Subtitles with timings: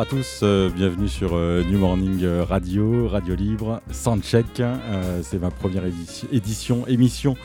[0.00, 4.58] À tous, euh, bienvenue sur euh, New Morning Radio, Radio Libre, Soundcheck.
[4.58, 5.82] Euh, c'est ma première
[6.32, 7.36] édition, émission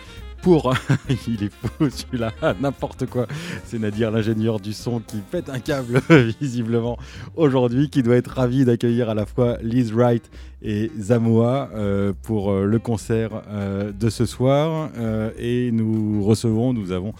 [0.41, 0.73] pour.
[1.27, 2.31] Il est fou celui-là,
[2.61, 3.27] n'importe quoi.
[3.65, 5.99] C'est Nadir, l'ingénieur du son, qui pète un câble
[6.39, 6.97] visiblement
[7.35, 10.31] aujourd'hui, qui doit être ravi d'accueillir à la fois Liz Wright
[10.61, 13.31] et Zamoa euh, pour le concert
[13.93, 14.91] de ce soir.
[15.37, 17.13] Et nous recevons, nous avons.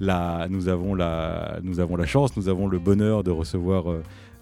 [0.00, 3.86] La, nous, avons la, nous avons la chance, nous avons le bonheur de recevoir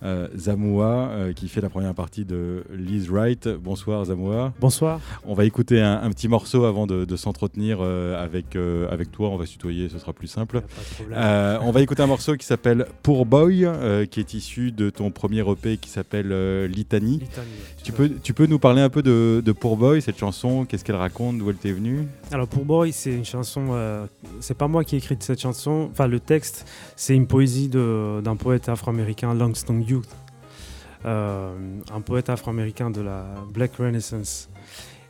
[0.03, 3.49] euh, Zamoa euh, qui fait la première partie de Liz Wright.
[3.49, 4.53] Bonsoir Zamoa.
[4.61, 5.01] Bonsoir.
[5.25, 9.11] On va écouter un, un petit morceau avant de, de s'entretenir euh, avec, euh, avec
[9.11, 9.31] toi.
[9.31, 10.63] On va se tutoyer, ce sera plus simple.
[11.13, 13.67] On va écouter un morceau qui s'appelle Pour Boy,
[14.11, 16.29] qui est issu de ton premier EP qui s'appelle
[16.67, 17.19] Litany.
[17.19, 17.23] Litanie,
[17.83, 20.65] Tu peux, tu peux nous parler un peu de, de Pour Boy, cette chanson?
[20.65, 21.39] Qu'est-ce qu'elle raconte?
[21.39, 22.07] D'où elle t'est venue?
[22.33, 24.07] Alors pour Boy, c'est une chanson.
[24.41, 25.89] c'est pas moi qui ai écrit cette chanson.
[25.91, 26.67] Enfin, le texte,
[26.97, 30.05] c'est une poésie d'un poète afro-américain, Langston Hughes,
[31.05, 31.55] Euh,
[31.95, 34.49] un poète afro-américain de la Black Renaissance.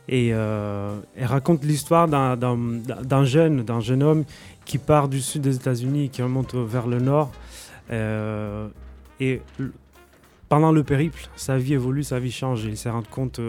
[0.07, 4.23] Et euh, elle raconte l'histoire d'un- jeune, homme
[4.63, 7.31] qui part du sud des États-Unis et qui remonte vers le nord.
[7.89, 8.67] Euh,
[9.19, 9.41] et
[10.49, 12.63] pendant le périple, sa vie évolue, sa vie change.
[12.65, 13.41] Il s'est rendu compte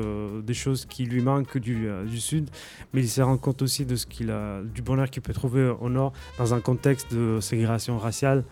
[0.42, 2.48] des choses qui lui manquent du, du sud,
[2.92, 5.68] mais il s'est rendu compte aussi de ce qu'il a, du bonheur qu'il peut trouver
[5.68, 8.42] au nord dans un contexte de ségrégation raciale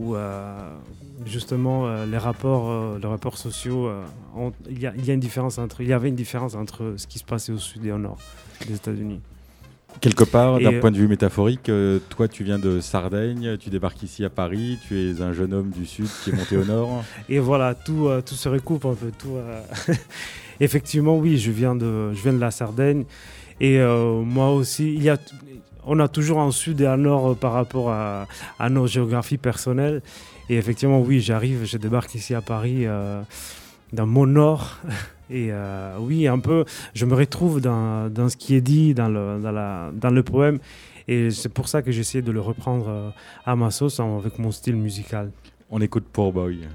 [0.00, 0.58] où euh,
[1.26, 3.88] justement euh, les rapports, euh, les rapports sociaux,
[4.36, 6.54] ont- il, y a, il y a une différence entre, il y avait une différence
[6.56, 8.18] entre ce qui se passait au sud et au nord
[8.66, 9.20] des États-Unis.
[10.00, 11.68] Quelque part, d'un point de vue métaphorique,
[12.10, 15.70] toi tu viens de Sardaigne, tu débarques ici à Paris, tu es un jeune homme
[15.70, 17.02] du sud qui est monté au nord.
[17.28, 19.10] Et voilà, tout, euh, tout se recoupe un peu.
[19.18, 19.60] Tout, euh,
[20.60, 23.04] Effectivement, oui, je viens, de, je viens de la Sardaigne.
[23.60, 25.18] Et euh, moi aussi, il y a,
[25.84, 28.26] on a toujours un sud et un nord euh, par rapport à,
[28.68, 30.02] nos géographies personnelles.
[30.48, 33.22] Et effectivement, oui, j'arrive, je débarque ici à Paris, euh,
[33.92, 34.78] dans mon nord.
[35.32, 39.08] Et euh, oui, un peu, je me retrouve dans, dans ce qui est dit dans
[39.08, 40.58] le, dans la, dans le poème.
[41.06, 43.14] Et c'est pour ça que j'essaie de le reprendre
[43.46, 45.30] à ma sauce hein, avec mon style musical.
[45.70, 46.66] On écoute Pour Boy.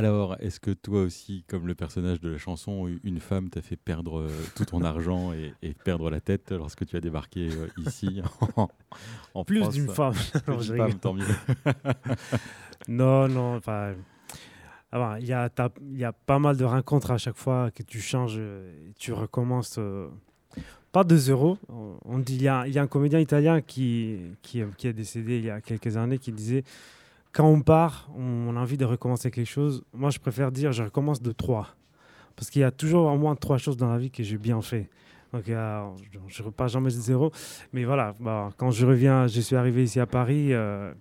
[0.00, 3.76] Alors, est-ce que toi aussi, comme le personnage de la chanson, une femme t'a fait
[3.76, 7.66] perdre euh, tout ton argent et, et perdre la tête lorsque tu as débarqué euh,
[7.86, 8.22] ici
[8.56, 8.70] en,
[9.34, 10.14] en Plus d'une femme.
[10.48, 11.26] Non, Plus d'une femme, tant mieux.
[12.88, 13.92] Non, non, enfin.
[14.90, 15.50] ah ben, Il y, a,
[15.92, 19.76] y pas mal de rencontres à chaque fois que tu changes euh, et tu recommences.
[19.78, 20.08] euh,
[20.92, 21.58] pas de zéro.
[21.68, 24.94] On- dit, il y a, il y a un comédien italien qui, qui, qui est
[24.94, 26.64] décédé il y a quelques années qui disait
[27.32, 29.82] quand on part, on a envie de recommencer quelque chose.
[29.92, 31.68] Moi, je préfère dire je recommence de trois.
[32.36, 34.60] Parce qu'il y a toujours au moins trois choses dans la vie que j'ai bien
[34.62, 34.88] fait.
[35.32, 35.86] Donc, euh,
[36.28, 37.30] je ne repars jamais de zéro.
[37.72, 40.52] Mais voilà, bah, quand je reviens, je suis arrivé ici à Paris.
[40.52, 40.92] euh,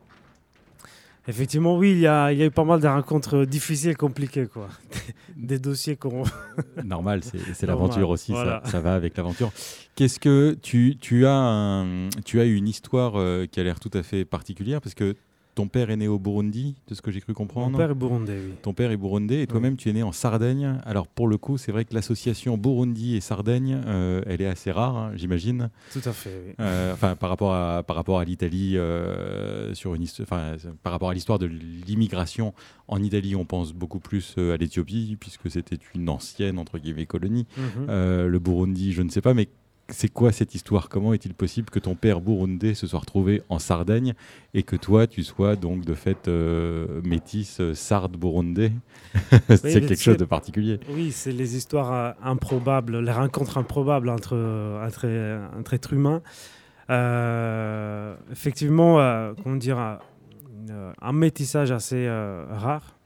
[1.27, 4.47] Effectivement, oui, il y, a, il y a eu pas mal de rencontres difficiles, compliquées,
[4.47, 4.67] quoi.
[5.37, 6.23] Des dossiers qu'on...
[6.83, 8.61] Normal, c'est l'aventure aussi, ça- voilà.
[8.65, 9.51] ça, va avec l'aventure.
[9.95, 13.91] Qu'est-ce que tu, tu, as un- tu as une histoire euh, qui a l'air tout
[13.93, 15.15] à fait particulière parce que
[15.59, 17.71] ton père est né au Burundi, de ce que j'ai cru comprendre.
[17.71, 18.53] Mon père est burundais, oui.
[18.61, 20.79] Ton père est burundais et toi-même tu es né en Sardaigne.
[20.85, 24.71] Alors pour le coup, c'est vrai que l'association Burundi et Sardaigne, euh, elle est assez
[24.71, 25.69] rare, hein, j'imagine.
[25.91, 26.53] Tout à fait, oui.
[26.61, 31.09] Euh, Enfin, par rapport à par rapport à l'Italie, euh, sur une enfin, par rapport
[31.09, 31.47] à l'histoire de
[31.85, 32.53] l'immigration
[32.87, 37.47] en Italie, on pense beaucoup plus à l'Éthiopie puisque c'était une ancienne entre guillemets colonie.
[37.57, 37.85] Mhm.
[37.87, 39.49] Le Burundi, je ne sais pas, mais
[39.91, 40.89] c'est quoi cette histoire?
[40.89, 44.13] Comment est-il possible que ton père burundais se soit retrouvé en Sardaigne
[44.53, 48.71] et que toi, tu sois donc de fait euh, métisse euh, sarde burundais
[49.49, 50.79] C'est quelque chose de particulier.
[50.89, 54.35] Oui, c'est les histoires euh, improbables, les rencontres improbables entre,
[54.85, 55.07] entre,
[55.57, 56.21] entre êtres humains.
[56.89, 59.99] Euh, effectivement, euh, comment dire,
[61.01, 62.98] un métissage assez rare,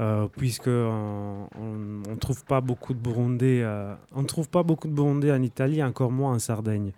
[0.00, 0.88] euh, puisque euh,
[1.58, 5.42] on ne trouve pas beaucoup de Burundais, euh, on trouve pas beaucoup de Burundais en
[5.42, 6.92] Italie, encore moins en Sardaigne.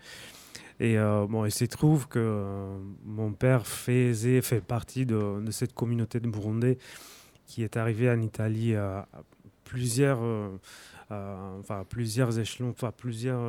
[0.80, 5.50] Et euh, bon, il se trouve que euh, mon père faisait, fait partie de, de
[5.50, 6.78] cette communauté de Burundais
[7.46, 9.06] qui est arrivée en Italie à
[9.64, 10.48] plusieurs, euh,
[11.10, 13.40] euh, enfin, plusieurs échelons, enfin, plusieurs,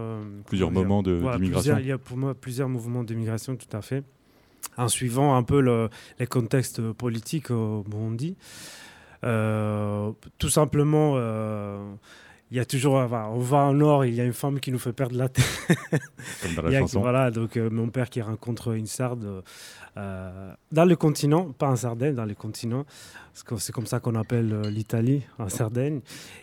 [0.46, 1.74] Plusieurs moments de- voilà, d'immigration.
[1.76, 4.04] plusieurs- Il y a pour moi plusieurs mouvements d'immigration, tout à fait,
[4.78, 8.36] en suivant un peu le- les contextes politiques au Burundi.
[9.24, 11.94] Euh, tout simplement, euh,
[12.54, 14.78] il y a toujours, on va au nord, il y a une femme qui nous
[14.78, 15.44] fait perdre la tête.
[16.44, 17.00] Comme dans Il y la a- chanson.
[17.02, 19.42] Voilà, donc euh, mon père qui rencontre une sarde
[19.98, 22.86] euh, dans le continent, pas en Sardaigne, dans le continent.
[23.34, 26.02] C'est comme ça qu'on appelle euh, l'Italie, en Sardaigne.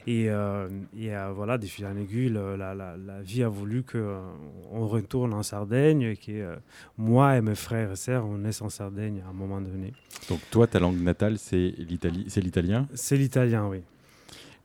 [0.08, 3.48] Et, euh, et, euh, voilà, des fil en aiguille, le- la, la- la vie a
[3.48, 6.56] voulu qu'on retourne en Sardaigne et que euh,
[6.98, 9.92] moi et mes frères et sœurs, on naisse en Sardaigne à un moment donné.
[10.28, 12.88] Donc toi, ta langue natale, c'est l'italien?
[12.94, 13.82] C'est l'italien, oui.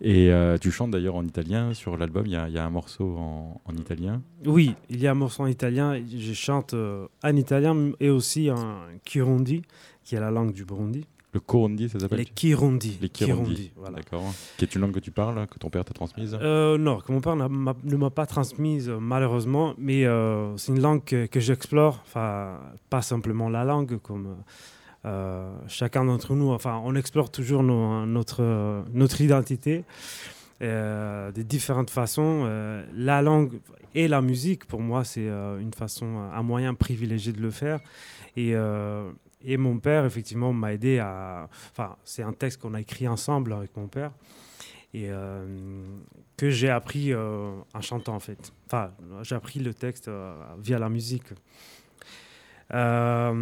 [0.02, 2.26] Et euh, tu chantes d'ailleurs en italien sur l'album.
[2.26, 4.22] Il y, a- il y a un morceau en, en italien.
[4.46, 6.00] Oui, il y a un morceau en italien.
[6.18, 9.62] Je chante euh, en italien et aussi en kirundi,
[10.04, 11.06] qui est la langue du Burundi.
[11.34, 12.98] Le Korundi, ça s'appelle Les Kirundi.
[13.02, 13.72] Les Kirundi.
[13.76, 13.98] voilà.
[13.98, 14.24] D'accord.
[14.58, 16.38] Qui est une langue que tu parles, que ton père t'a transmise.
[16.42, 20.06] Euh, non, que mon père ne m'a pas transmise malheureusement, mais
[20.56, 22.58] c'est une langue que, que j'explore, enfin
[22.90, 24.38] pas simplement la langue, comme
[25.68, 28.84] chacun d'entre nous, enfin on explore toujours notre, euh,
[29.20, 29.84] identité
[30.62, 32.44] euh, de différentes façons.
[32.46, 33.60] Euh, la langue
[33.94, 37.80] et la musique, pour moi, c'est euh, une façon, un moyen privilégié de le faire.
[38.36, 39.10] Et, euh,
[39.42, 41.50] et mon père, effectivement, m'a aidé à...
[41.72, 44.12] Enfin, c'est un texte qu'on a écrit ensemble avec mon père
[44.94, 45.46] et euh,
[46.38, 48.54] que j'ai appris euh, en chantant, en fait.
[48.68, 48.92] Enfin,
[49.24, 51.28] j'ai appris le texte euh, via la musique.
[52.74, 53.34] Euh,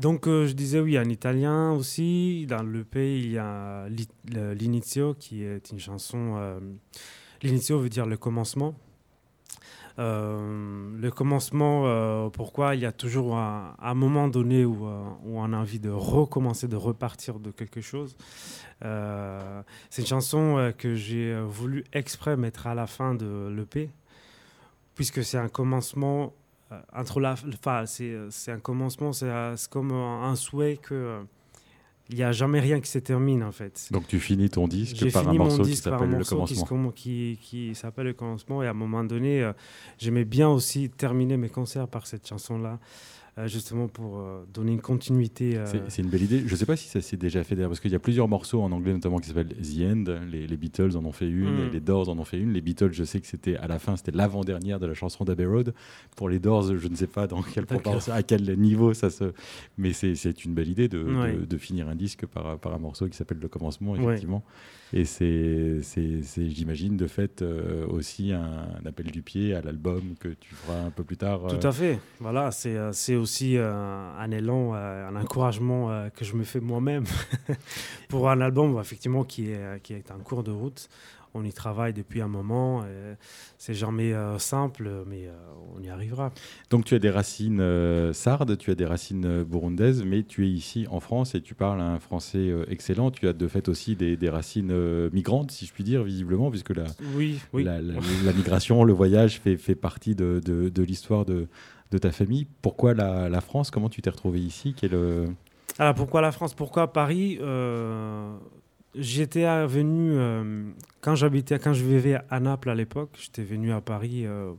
[0.00, 2.46] donc, euh, je disais oui, en italien aussi.
[2.46, 3.86] Dans le pays, il y a
[4.54, 6.34] L'Inizio, qui est une chanson.
[6.36, 6.60] euh,
[7.42, 8.74] L'Inizio veut dire le commencement.
[9.98, 12.74] Le commencement, pourquoi?
[12.74, 17.38] Il y a toujours un, moment donné où, on a envie de recommencer, de repartir
[17.38, 18.16] de quelque chose.
[18.80, 23.90] C'est une chanson que j'ai voulu exprès mettre à la fin de l'EP,
[24.94, 26.32] puisque c'est un commencement
[26.94, 31.22] entre la, enfin c'est c'est un commencement, c'est euh, comme un, souhait que euh,
[32.12, 33.88] il n'y a jamais rien qui se termine en fait.
[33.90, 36.64] Donc tu finis ton disque par un morceau qui disque s'appelle Le qui, Commencement.
[36.90, 38.62] comm- qui, qui s'appelle Le Commencement.
[38.62, 39.52] Et à un moment donné, euh,
[39.98, 42.78] j'aimais bien aussi terminer mes concerts par cette chanson-là,
[43.38, 45.56] euh, justement pour euh, donner une continuité.
[45.56, 46.42] euh, C'est- une belle idée.
[46.46, 48.28] Je ne sais pas si ça s'est déjà fait d'ailleurs, parce qu'il y a plusieurs
[48.28, 50.04] morceaux en anglais notamment qui s'appellent The End.
[50.30, 51.68] Les, les Beatles en ont fait une, Mm.
[51.68, 52.52] et les Doors en ont fait une.
[52.52, 55.46] Les Beatles, je sais que c'était à la fin, c'était l'avant-dernière de la chanson d'Abbey
[55.46, 55.72] Road.
[56.14, 59.32] Pour les Doors, je ne sais pas dans quelle proportion, à quel niveau ça se.
[59.78, 61.32] Mais c'est une belle idée de, de- Ouais.
[61.34, 64.02] de finir un disque par, par un morceau qui s'appelle Le Commencement, Ouais.
[64.04, 64.42] effectivement.
[64.94, 65.80] Et c'est,
[66.36, 70.80] j'imagine, de fait euh, aussi un, un appel du pied à l'album que tu feras
[70.80, 71.40] un peu plus tard.
[71.48, 71.98] Tout à fait.
[72.20, 73.72] Voilà, c'est euh, c'est aussi euh,
[74.18, 77.04] un élan, euh, un encouragement euh, que je me fais moi-même
[78.08, 80.88] pour un album effectivement qui est, euh, qui est en cours de route.
[81.34, 82.84] On y travaille depuis un moment.
[82.84, 83.16] et
[83.56, 85.32] C'est jamais euh, simple, mais euh,
[85.74, 86.30] on y arrivera.
[86.68, 90.44] Donc tu as des racines euh, sardes, tu as des racines euh, burundaises, mais tu
[90.46, 93.10] es ici en France et tu parles un français euh, excellent.
[93.10, 96.50] Tu as de fait aussi des, des racines euh, migrantes, si je puis dire, visiblement,
[96.50, 96.84] puisque la,
[97.14, 97.64] Oui, oui.
[97.64, 101.48] la, la- la migration, le voyage fait, fait partie de, de- de l'histoire de,
[101.92, 102.46] de ta famille.
[102.60, 103.70] Pourquoi la, la France?
[103.70, 104.74] Comment tu t'es retrouvé ici?
[104.78, 105.26] Quel, euh,
[105.78, 106.52] Alors pourquoi la France?
[106.54, 107.38] Pourquoi Paris?
[107.40, 108.34] Euh,
[108.94, 110.64] J'étais venu euh,
[111.00, 113.10] quand j'habitais, quand je vivais à Naples à l'époque.
[113.18, 114.52] J'étais venu à Paris euh,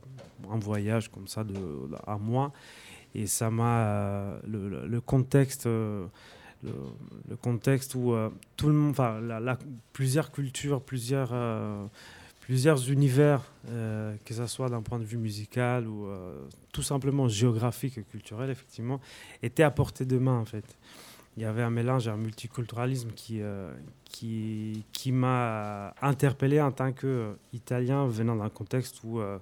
[0.48, 1.44] en voyage comme ça
[2.06, 2.52] à moi
[3.14, 4.38] et ça m'a euh,
[4.88, 5.66] le, contexte.
[5.66, 6.08] le,
[7.42, 8.12] contexte où
[8.56, 9.20] tout le monde, enfin,
[9.92, 11.32] plusieurs cultures, plusieurs,
[12.40, 16.08] plusieurs univers, que ce soit d'un point de vue musical ou
[16.72, 19.00] tout simplement géographique et culturel, effectivement,
[19.44, 20.76] étaient à portée de main en fait.
[21.36, 23.72] Il y avait un mélange, un multiculturalisme qui, euh,
[24.04, 29.38] qui, qui m'a interpellé en tant qu'Italien venant d'un contexte où euh,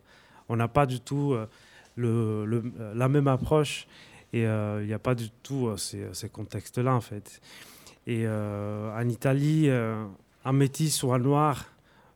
[0.49, 1.47] on n'a pas du tout euh,
[1.97, 3.87] le, le- euh, la même approche
[4.33, 7.43] et euh, il n'y a pas du tout euh, ces, ces contextes-là en fait.
[8.07, 10.03] Et euh, en Italie, euh,
[10.47, 11.67] un métis ou un noir,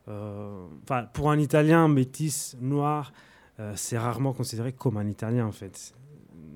[0.09, 0.65] euh,
[1.13, 3.13] pour un Italien, un métis noir,
[3.61, 5.93] euh, c'est rarement considéré comme un Italien en fait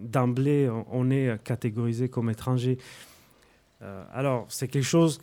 [0.01, 2.79] d'emblée, on est catégorisé comme étranger.
[3.83, 5.21] Euh, alors, c'est quelque chose.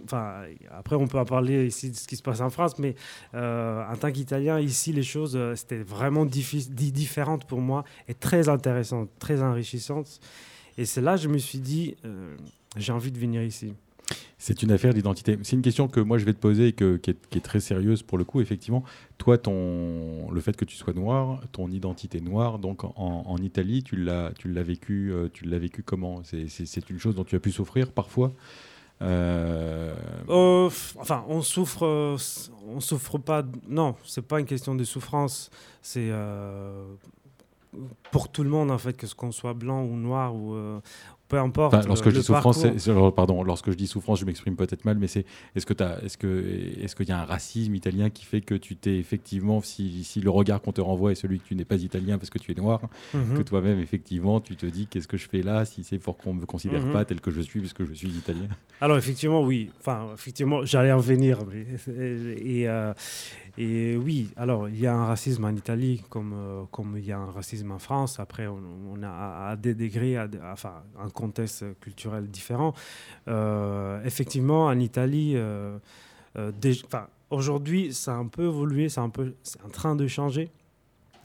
[0.72, 2.96] Après, on peut en parler ici de ce qui se passe en France, mais
[3.36, 8.50] euh, en tant qu'Italien, ici, les choses, euh, c'était vraiment différentes pour moi et très
[8.50, 10.20] intéressantes, très enrichissantes.
[10.78, 12.36] Et c'est là que je me suis dit, euh,
[12.76, 13.74] j'ai envie de venir ici.
[14.38, 15.38] C'est une affaire d'identité.
[15.44, 18.18] C'est une question que moi je vais te poser et qui, est, très sérieuse pour
[18.18, 18.40] le coup.
[18.40, 18.84] Effectivement,
[19.18, 23.96] toi, ton, le fait que tu sois noir, ton identité noire, donc en, Italie, tu
[23.96, 26.22] l'as, vécu, euh, tu l'as vécu comment?
[26.24, 28.32] C'est, une chose dont tu as pu souffrir parfois.
[29.02, 29.94] Euh,
[30.30, 32.18] Euh, enfin, on souffre,
[32.68, 33.44] on souffre pas.
[33.68, 35.50] Non, c'est pas une question de souffrance.
[35.82, 36.12] C'est
[38.12, 40.56] pour tout le monde en fait, que ce qu'on soit blanc ou noir ou
[41.28, 41.74] peu importe.
[41.74, 42.90] Enfin, lorsque le- je dis souffrance, parcours.
[42.90, 45.74] alors, pardon, lorsque je dis souffrance, je m'exprime peut-être mal, mais c'est est-ce que
[46.06, 46.44] est-ce que,
[46.82, 50.22] est-ce qu'il y a un racisme italien qui fait que tu t'es effectivement, si, si
[50.22, 52.52] le regard qu'on te renvoie est celui que tu n'es pas italien parce que tu
[52.52, 52.80] es noir,
[53.14, 53.38] Mhm.
[53.38, 56.34] que toi-même effectivement, tu te dis qu'est-ce que je fais là si c'est pour qu'on
[56.34, 56.94] me considère Mhm.
[56.94, 58.48] pas tel que je suis parce que je suis italien?
[58.82, 59.70] Alors effectivement, oui.
[59.80, 61.40] Enfin, effectivement, j'allais en venir.
[61.46, 61.66] mais-
[62.40, 62.94] et, euh,
[63.58, 67.12] et oui, alors il y a un racisme en Italie comme, euh, comme il y
[67.12, 68.20] a un racisme en France.
[68.20, 68.60] Après, on,
[68.94, 72.74] on a à, à des degrés, à enfin, un contexte culturel différent.
[73.28, 75.78] Euh, effectivement, en Italie, euh,
[76.38, 76.52] euh,
[77.32, 79.34] aujourd'hui, ça a un peu évolué, c'est un peu,
[79.66, 80.50] en train de changer.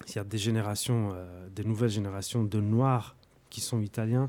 [0.08, 1.14] Il y a des générations,
[1.54, 3.14] des nouvelles générations de Noirs
[3.50, 4.28] qui sont italiens.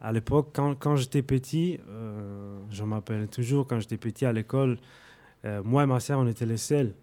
[0.00, 1.78] À l'époque, quand, j'étais petit,
[2.70, 4.78] je m'appelle toujours, quand j'étais petit à l'école,
[5.64, 6.94] moi et ma sœur, on était les seuls.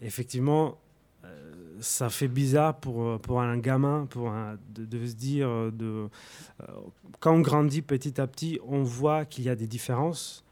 [0.00, 0.78] Effectivement,
[1.82, 4.32] ça fait bizarre pour, euh, pour un gamin pour
[4.74, 6.08] de, se dire, euh, de,
[6.60, 6.66] euh,
[7.20, 10.44] quand on grandit petit à petit, on voit qu'il y a des différences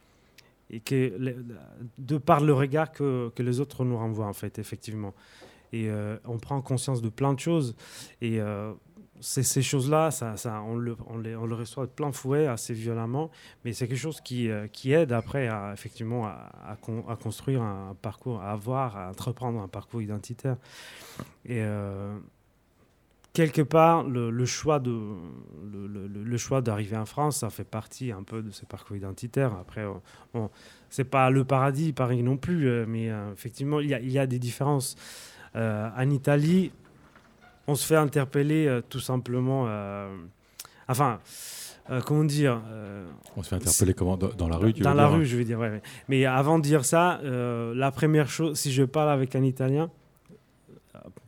[0.68, 1.36] et que
[1.98, 5.14] de par le regard que, que les autres nous renvoient, en fait, effectivement.
[5.72, 5.88] Et
[6.24, 7.76] on prend conscience de plein de choses.
[8.20, 8.40] Et
[9.20, 12.46] c'est- ces choses-là, ça, ça, on, le, on, les- on le reçoit de plein fouet
[12.46, 13.30] assez violemment,
[13.64, 17.16] mais c'est quelque chose qui, euh, qui aide après à, effectivement à, à con- à
[17.16, 20.56] construire un parcours, à avoir, à entreprendre un parcours identitaire.
[21.44, 22.16] Et euh,
[23.32, 24.98] quelque part, le, choix de
[25.72, 29.52] le, choix d'arriver en France, ça fait partie un peu de ce parcours identitaire.
[29.54, 29.92] Après, euh,
[30.34, 30.50] bon,
[30.88, 34.18] c'est pas le paradis, Paris non plus, euh, mais effectivement, il y, a- il y
[34.18, 34.96] a des différences.
[35.52, 36.70] En Italie,
[37.70, 39.64] on se fait interpeller euh, tout simplement.
[39.68, 40.14] euh,
[40.88, 41.20] enfin,
[41.90, 42.60] euh, comment dire
[43.36, 44.16] On se fait interpeller comment?
[44.16, 45.58] Dans, dans la rue tu Dans veux la dire rue, je veux dire.
[45.58, 45.82] ouais, ouais.
[46.08, 49.90] Mais avant de dire ça, la première chose, si je parle avec un Italien,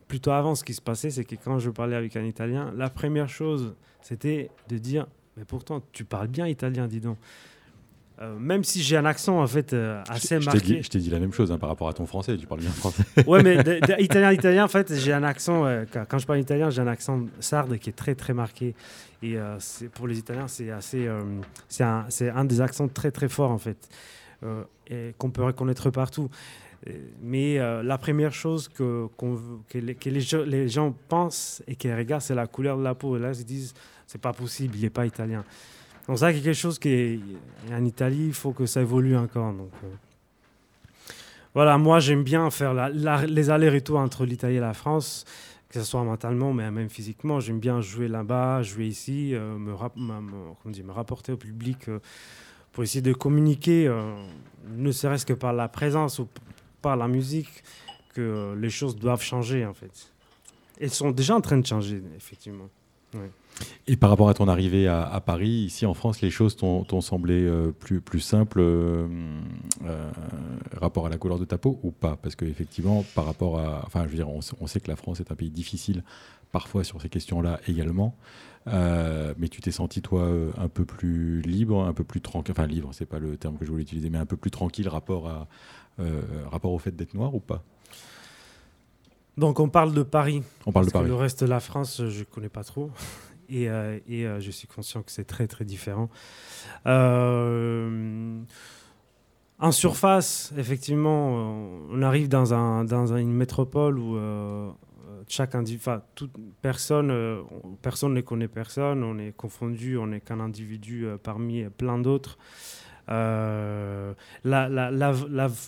[0.09, 2.91] plutôt avant, ce qui se passait, c'est que quand je parlais avec un Italien, la
[2.91, 5.07] première chose, c'était de dire
[5.37, 7.17] Mais pourtant, tu parles bien italien, dis donc.
[8.23, 10.61] Euh, même si j'ai un accent en fait euh, assez je marqué.
[10.61, 12.61] dit, je t'ai dit la même chose hein, par rapport à ton français, tu parles
[12.61, 13.03] bien français.
[13.27, 15.65] Ouais, mais de- de- italien, italien, en fait, j'ai un accent.
[15.67, 18.75] euh, quand, quand je parle italien, j'ai un accent sarde qui est très, très marqué.
[19.25, 19.59] Et euh,
[19.95, 21.09] pour les Italiens, c'est assez.
[21.69, 23.89] c'est un, un des accents très, très forts, en fait,
[24.89, 26.29] et qu'on peut reconnaître partout.
[27.21, 31.63] Mais la première chose que, qu'on veut- que, les, que les gens, les gens pensent
[31.69, 33.17] et qu'ils regardent, c'est la couleur de la peau.
[33.17, 33.75] Et là, ils se disent
[34.07, 35.45] c'est pas possible, il n'est pas italien.
[36.09, 37.21] Donc, ça, c'est quelque chose qui est.
[37.73, 39.53] En Italie, il faut que ça évolue encore.
[39.53, 39.71] Donc.
[39.85, 39.89] euh,
[41.55, 42.73] voilà, moi j'aime bien faire
[43.27, 45.27] les allers-retours entre l'Italie et la France,
[45.69, 47.41] que ce soit mentalement, mais même physiquement.
[47.41, 51.99] J'aime bien jouer là-bas, jouer ici, euh, me, rap- me- me- rapporter au public euh,
[52.73, 53.95] pour essayer de communiquer,
[54.67, 56.29] ne serait-ce que par la présence ou
[56.81, 57.63] par la musique,
[58.15, 60.11] que les choses doivent changer en fait.
[60.81, 62.71] Elles sont déjà en train de changer, effectivement.
[63.87, 67.01] Et par rapport à ton arrivée à, à Paris, ici en France, les choses t'ont
[67.01, 69.07] semblé euh, plus, plus simples euh,
[69.85, 70.11] euh,
[70.81, 72.17] rapport à la couleur de ta peau ou pas?
[72.17, 73.83] Parce qu'effectivement, par rapport à.
[73.87, 76.03] Enfin, je veux dire, on, sait- on sait que la France est un pays difficile
[76.53, 78.15] parfois sur ces questions-là également.
[78.69, 82.53] Euh, mais tu t'es senti, toi, un peu plus libre, un peu plus tranquille.
[82.57, 84.89] Enfin, libre, c'est pas le terme que je voulais utiliser, mais un peu plus tranquille
[84.89, 85.49] rapport, à,
[86.51, 87.63] rapport au fait d'être noir ou pas?
[89.39, 90.43] Donc on parle de Paris.
[90.67, 91.05] On parle Parce de Paris.
[91.07, 92.91] que le reste de la France, je ne connais pas trop.
[93.53, 96.09] Et, euh, euh, je suis conscient que c'est très, très différent.
[96.87, 98.41] Euh,
[99.59, 104.19] en surface, effectivement, on arrive dans, un, dans une métropole où
[105.29, 105.55] chaque
[106.15, 111.65] toute personne, on- personne ne connaît personne, on est confondu, on n'est qu'un individu parmi
[111.69, 112.39] plein d'autres.
[113.09, 114.15] Euh,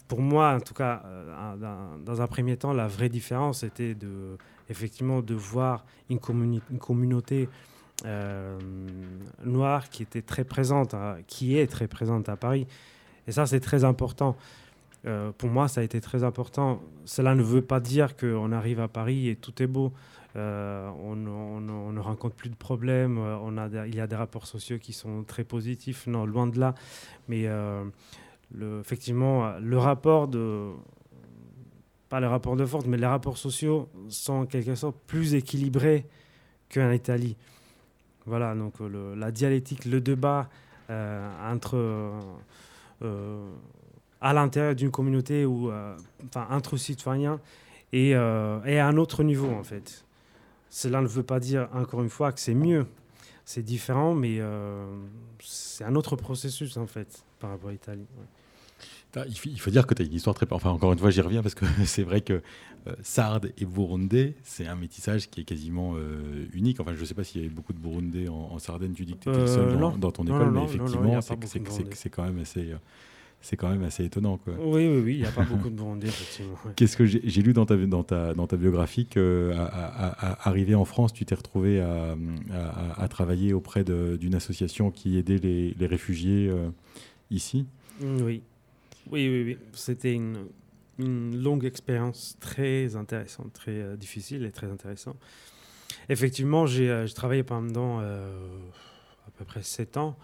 [0.09, 1.03] pour moi, en tout cas,
[2.05, 4.39] dans, un premier temps, la vraie différence était de,
[4.71, 7.49] effectivement de voir une, communauté
[9.45, 10.95] noire qui était très présente,
[11.27, 12.67] qui est très présente à Paris.
[13.27, 14.37] Et ça, c'est très important.
[15.07, 16.81] Euh, pour moi, ça a été très important.
[17.05, 19.93] Cela ne veut pas dire qu'on arrive à Paris et tout est beau.
[20.37, 23.19] Euh, on, ne rencontre plus de problèmes.
[23.19, 26.07] euh, il y a des rapports sociaux qui sont très positifs.
[26.07, 26.75] Non, loin de là.
[27.29, 27.85] Mais euh,
[28.81, 30.71] effectivement, euh, le rapport de.
[32.09, 36.07] Pas le rapport de force, mais les rapports sociaux sont en quelque sorte plus équilibrés
[36.73, 37.37] qu'en Italie.
[38.27, 40.49] Voilà, donc euh, la dialectique, le débat
[40.91, 41.77] euh, entre.
[43.03, 43.51] euh,
[44.21, 45.71] à l'intérieur d'une communauté ou
[46.25, 47.41] enfin entre citoyens
[47.93, 50.07] et, à un autre niveau en fait.
[50.71, 52.87] Cela ne veut pas dire encore une fois que c'est mieux,
[53.45, 54.41] c'est différent, mais
[55.43, 58.07] c'est un autre processus en fait par rapport à l'Italie.
[59.29, 60.47] Il faut, dire que tu as une histoire très.
[60.51, 62.43] Enfin, encore une fois, j'y reviens parce que c'est vrai que
[62.87, 66.81] euh, Sarde et Burundais, c'est un métissage qui est quasiment euh, unique.
[66.81, 68.93] Enfin, je ne sais pas s'il y avait beaucoup de Burundais en, en Sardaigne.
[68.93, 71.21] Tu dis que tu étais le seul Euh, dans, ton école, non, mais non, effectivement,
[71.95, 72.73] c'est quand même assez.
[72.73, 72.77] euh,
[73.41, 74.39] C'est quand même assez étonnant.
[74.39, 74.55] Quoi.
[74.59, 76.55] Oui, oui, oui, il n'y a pas beaucoup de Burundais effectivement.
[76.65, 76.73] ouais.
[76.77, 80.49] Qu'est-ce que j'ai lu dans ta, dans ta, dans ta biographie que, à, à- à-
[80.49, 85.87] arrivé en France, tu t'es retrouvé à, travailler auprès d'une association qui aidait les, les
[85.87, 86.51] réfugiés
[87.31, 87.67] ici?
[88.03, 88.43] Oui,
[89.11, 89.59] oui, oui, oui.
[89.73, 90.49] C'était une,
[90.99, 95.17] longue expérience très intéressante, très euh, difficile et très intéressante.
[96.09, 98.33] Effectivement, j'ai euh, j'ai travaillé pendant euh,
[99.27, 100.17] à peu près sept ans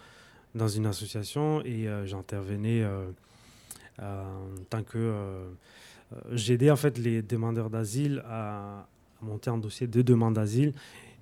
[0.55, 2.85] dans une association et j'intervenais
[4.01, 5.15] en tant que...
[6.33, 8.89] J'aidais en fait les demandeurs d'asile à,
[9.23, 10.73] monter un dossier de demande d'asile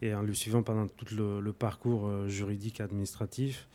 [0.03, 3.69] et en le suivant pendant tout le, parcours euh, juridique administratif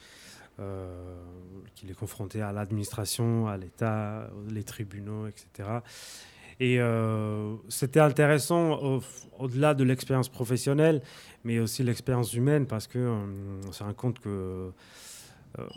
[1.75, 5.69] qu'il est confronté à l'administration, à l'État, les tribunaux, etc.
[6.59, 9.01] Et euh, c'était intéressant au-
[9.39, 11.01] au-delà de l'expérience professionnelle,
[11.43, 14.71] mais aussi l'expérience humaine, parce que euh, se rend compte que
[15.59, 15.69] euh,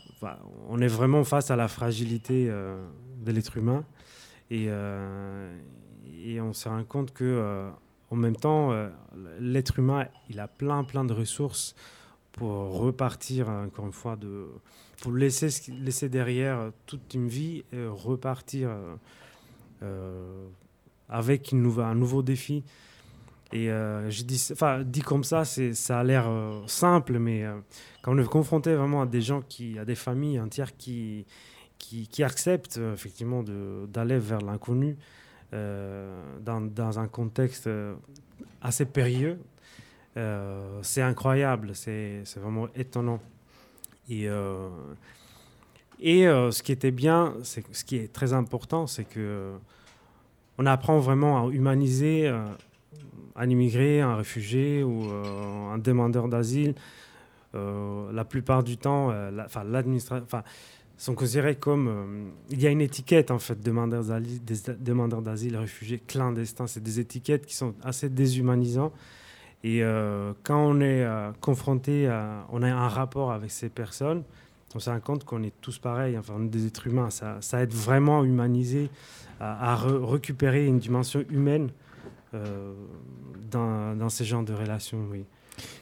[0.68, 2.76] on est vraiment face à la fragilité euh,
[3.24, 3.84] de l'être humain,
[4.50, 5.58] et, euh,
[6.24, 7.70] et on se rend compte que euh,
[8.10, 8.88] en même temps, euh,
[9.40, 11.74] l'être humain, il a plein plein de ressources
[12.36, 14.46] pour repartir encore une fois de
[15.02, 15.48] pour laisser
[15.82, 18.94] laisser derrière euh, toute une vie et repartir euh,
[19.82, 20.46] euh,
[21.08, 22.62] avec une nouveau, un nouveau défi
[23.52, 27.44] et euh, je dis enfin dit comme ça c'est ça a l'air euh, simple mais
[27.44, 27.56] euh,
[28.02, 31.26] quand on est confronté vraiment à des gens qui à des familles entières qui
[31.78, 34.96] qui, qui acceptent euh, effectivement de- d'aller vers l'inconnu
[35.52, 37.66] dans, dans un contexte
[38.60, 39.38] assez périlleux.
[40.16, 43.20] Euh, c'est incroyable, c'est vraiment étonnant.
[44.08, 44.68] Et, euh,
[46.04, 49.56] euh, ce qui était bien, ce qui est très important, c'est que euh,
[50.58, 52.28] on apprend vraiment à humaniser
[53.38, 56.74] un immigré, un réfugié ou un demandeur d'asile.
[57.52, 60.42] La plupart du temps, euh, la- enfin, l'administration, enfin,
[60.98, 62.30] sont considérés comme.
[62.50, 64.40] il y a une étiquette en fait, demandeurs d'asile,
[64.80, 66.66] demandeurs d'asile, réfugiés clandestins.
[66.66, 68.94] C'est des étiquettes qui sont assez déshumanisantes.
[69.66, 74.22] Et euh, quand on est euh, confronté à, on a un rapport avec ces personnes,
[74.76, 76.16] on se rend compte qu'on est tous pareils.
[76.16, 77.10] Enfin, on est des êtres humains.
[77.10, 78.90] Ça, ça aide vraiment à humaniser,
[79.40, 81.70] à, à re- récupérer une dimension humaine
[82.34, 82.74] euh,
[83.50, 85.00] dans, dans ces genres de relations.
[85.10, 85.24] Oui.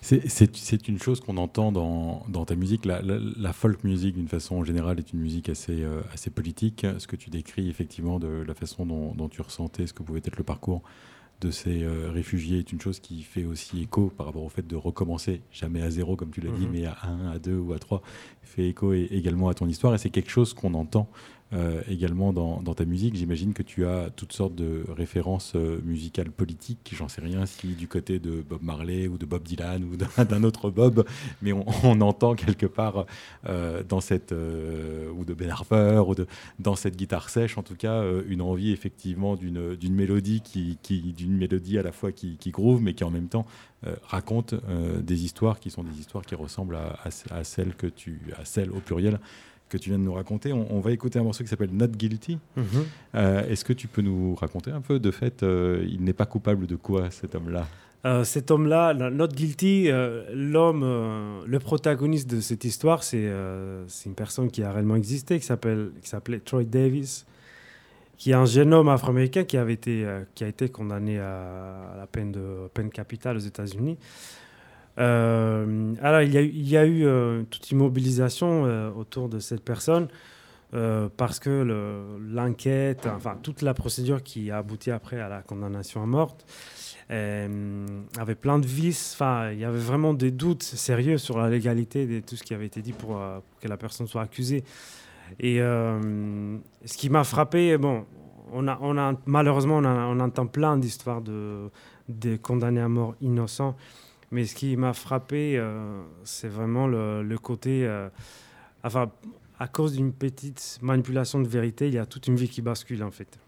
[0.01, 2.87] C'est- une chose qu'on entend dans, ta musique.
[2.87, 6.87] La, folk music, d'une façon générale, est une musique assez, assez politique.
[6.97, 10.39] Ce que tu décris, effectivement, de la façon dont tu ressentais ce que pouvait être
[10.39, 10.83] le parcours
[11.41, 14.67] de ces euh, réfugiés est une chose qui fait aussi écho par rapport au fait
[14.67, 16.73] de recommencer, jamais à zéro, comme tu l'as dit, Mhm.
[16.73, 18.03] mais à un, à deux ou à trois,
[18.43, 19.95] fait écho et- également à ton histoire.
[19.95, 21.09] Et c'est quelque chose qu'on entend
[21.55, 23.15] euh, également dans, ta musique.
[23.15, 26.93] J'imagine que tu as toutes sortes de références euh, musicales politiques.
[26.97, 30.43] J'en sais rien si du côté de Bob Marley ou de Bob Dylan ou d'un
[30.43, 31.05] autre Bob,
[31.43, 33.07] mais on, entend quelque part
[33.47, 36.27] euh, dans cette ou de Ben Harper ou de
[36.59, 41.37] dans cette guitare sèche, en tout cas, une envie effectivement d'une mélodie qui, qui d'une
[41.37, 43.47] mélodie à la fois qui, groove, mais qui en même temps
[44.03, 44.55] raconte
[45.03, 48.45] des histoires qui sont des histoires qui ressemblent à, à, à celles que tu à
[48.45, 49.21] celles au pluriel
[49.69, 50.53] que tu viens de nous raconter.
[50.53, 52.39] On, on va écouter un morceau qui s'appelle Not Guilty.
[53.15, 56.27] Euh, Est-ce que tu peux nous raconter un peu de fait, euh, il n'est pas
[56.27, 57.67] coupable de quoi cet homme-là?
[58.05, 59.89] Euh, cet homme-là, Not Guilty,
[60.33, 60.83] l'homme,
[61.47, 66.65] le protagoniste de cette histoire, c'est une personne qui a réellement existé, qui s'appelait Troy
[66.65, 67.25] Davis,
[68.19, 71.97] qui est un jeune homme afro-américain qui, avait été, qui a été condamné à, à
[71.97, 73.97] la peine, de, peine capitale aux États-Unis.
[74.99, 76.33] Euh, alors, il
[76.69, 80.09] y a eu, euh, toute une mobilisation euh, autour de cette personne
[80.75, 85.43] euh, parce que le- l'enquête, enfin, toute la procédure qui a abouti après à la
[85.43, 86.37] condamnation à mort,
[87.11, 87.87] euh,
[88.19, 89.13] avait plein de vices.
[89.15, 92.55] Enfin, il y avait vraiment des doutes sérieux sur la légalité de tout ce qui
[92.55, 93.21] avait été dit pour,
[93.61, 94.65] que la personne soit accusée.
[95.41, 98.05] Et ce qui m'a frappé, bon,
[98.53, 101.69] on a, malheureusement, on entend plein d'histoires de,
[102.09, 103.77] de condamnés à mort innocents.
[104.35, 107.87] Mais ce qui m'a frappé, euh, c'est vraiment le, côté.
[107.87, 108.09] euh,
[108.83, 109.13] enfin,
[109.61, 113.05] à cause d'une petite manipulation de vérité, il y a toute une vie qui bascule,
[113.05, 113.39] en fait.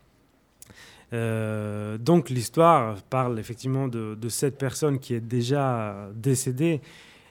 [1.12, 6.80] Euh, donc l'histoire parle effectivement de, de cette personne qui est déjà décédée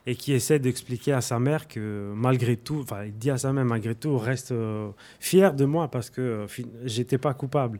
[0.05, 3.53] et qui essaie d'expliquer à sa mère que malgré tout, enfin il dit à sa
[3.53, 4.53] mère malgré tout, reste
[5.19, 6.45] fier de moi parce que
[6.83, 7.79] j'étais pas coupable.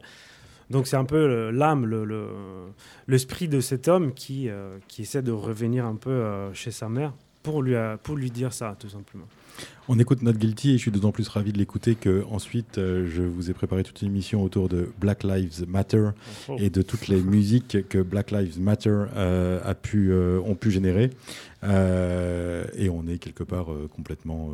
[0.70, 2.28] Donc c'est un peu l'âme, le- le-
[3.08, 6.90] l'esprit de cet homme qui, euh, qui essaie de revenir un peu euh, chez sa
[6.90, 9.26] mère pour lui, euh, pour lui dire ça tout simplement.
[9.88, 13.08] On écoute Not Guilty et je suis d'autant plus ravi de l'écouter que ensuite euh,
[13.10, 16.10] je vous ai préparé toute une émission autour de Black Lives Matter
[16.50, 16.56] Oh.
[16.60, 20.72] et de toutes les musiques que Black Lives Matter euh, a pu, euh, ont pu
[20.72, 21.12] générer.
[21.64, 24.54] Et on est quelque part complètement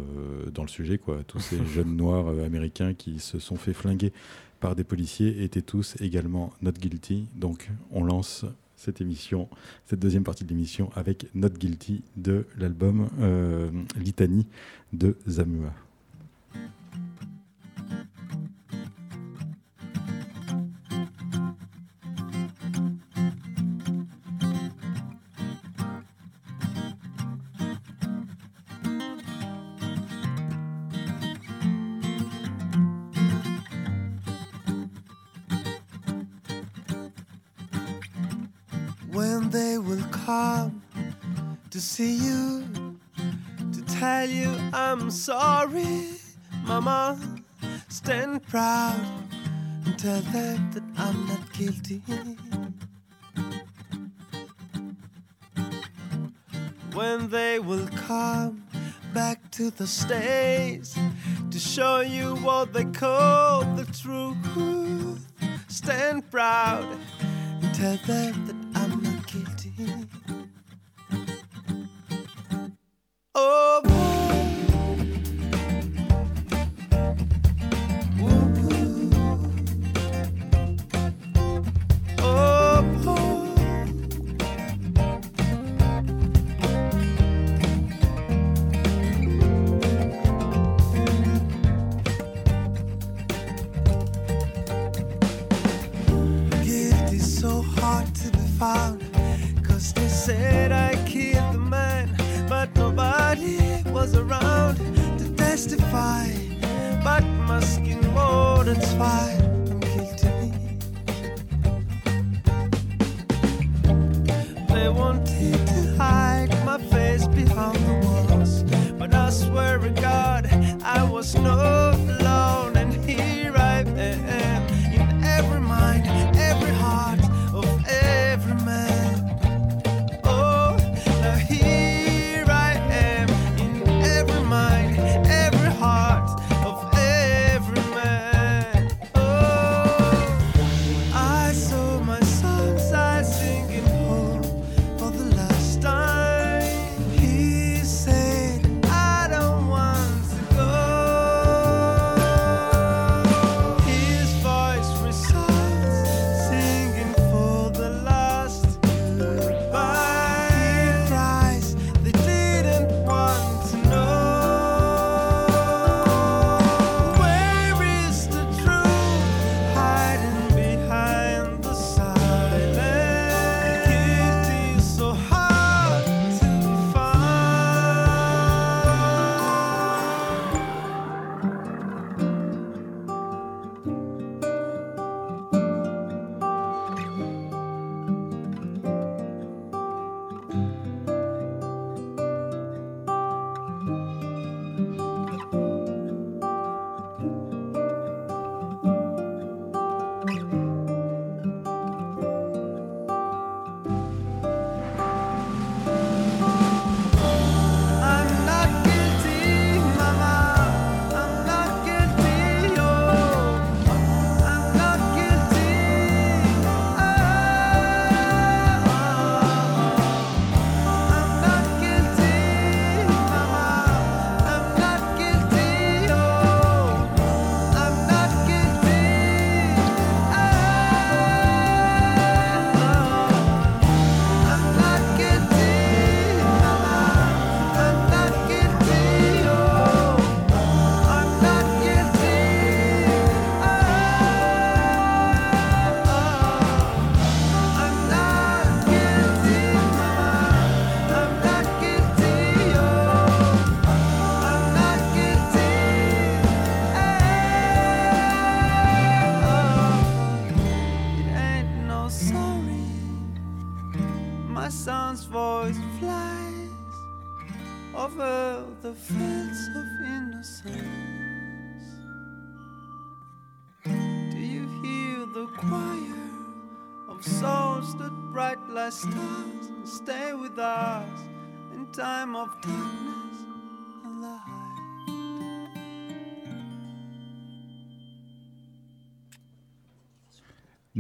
[0.54, 0.98] dans le sujet.
[0.98, 1.20] Quoi.
[1.28, 4.14] Tous ces jeunes noirs américains qui se sont fait flinguer
[4.62, 7.28] par des policiers étaient tous également not guilty.
[7.36, 8.46] Donc on lance
[8.78, 9.50] cette émission,
[9.86, 14.48] cette deuxième partie de l'émission avec Not Guilty de l'album euh, Litanie
[14.94, 15.74] de Zamua.
[41.92, 42.64] See you
[43.74, 46.08] to tell you I'm sorry,
[46.64, 47.20] Mama.
[47.90, 49.06] Stand proud
[49.86, 52.02] and tell them that I'm not guilty.
[56.94, 58.66] When they will come
[59.14, 60.98] back to the States
[61.52, 65.28] to show you what they call the truth,
[65.68, 66.86] stand proud
[67.62, 68.61] and tell them that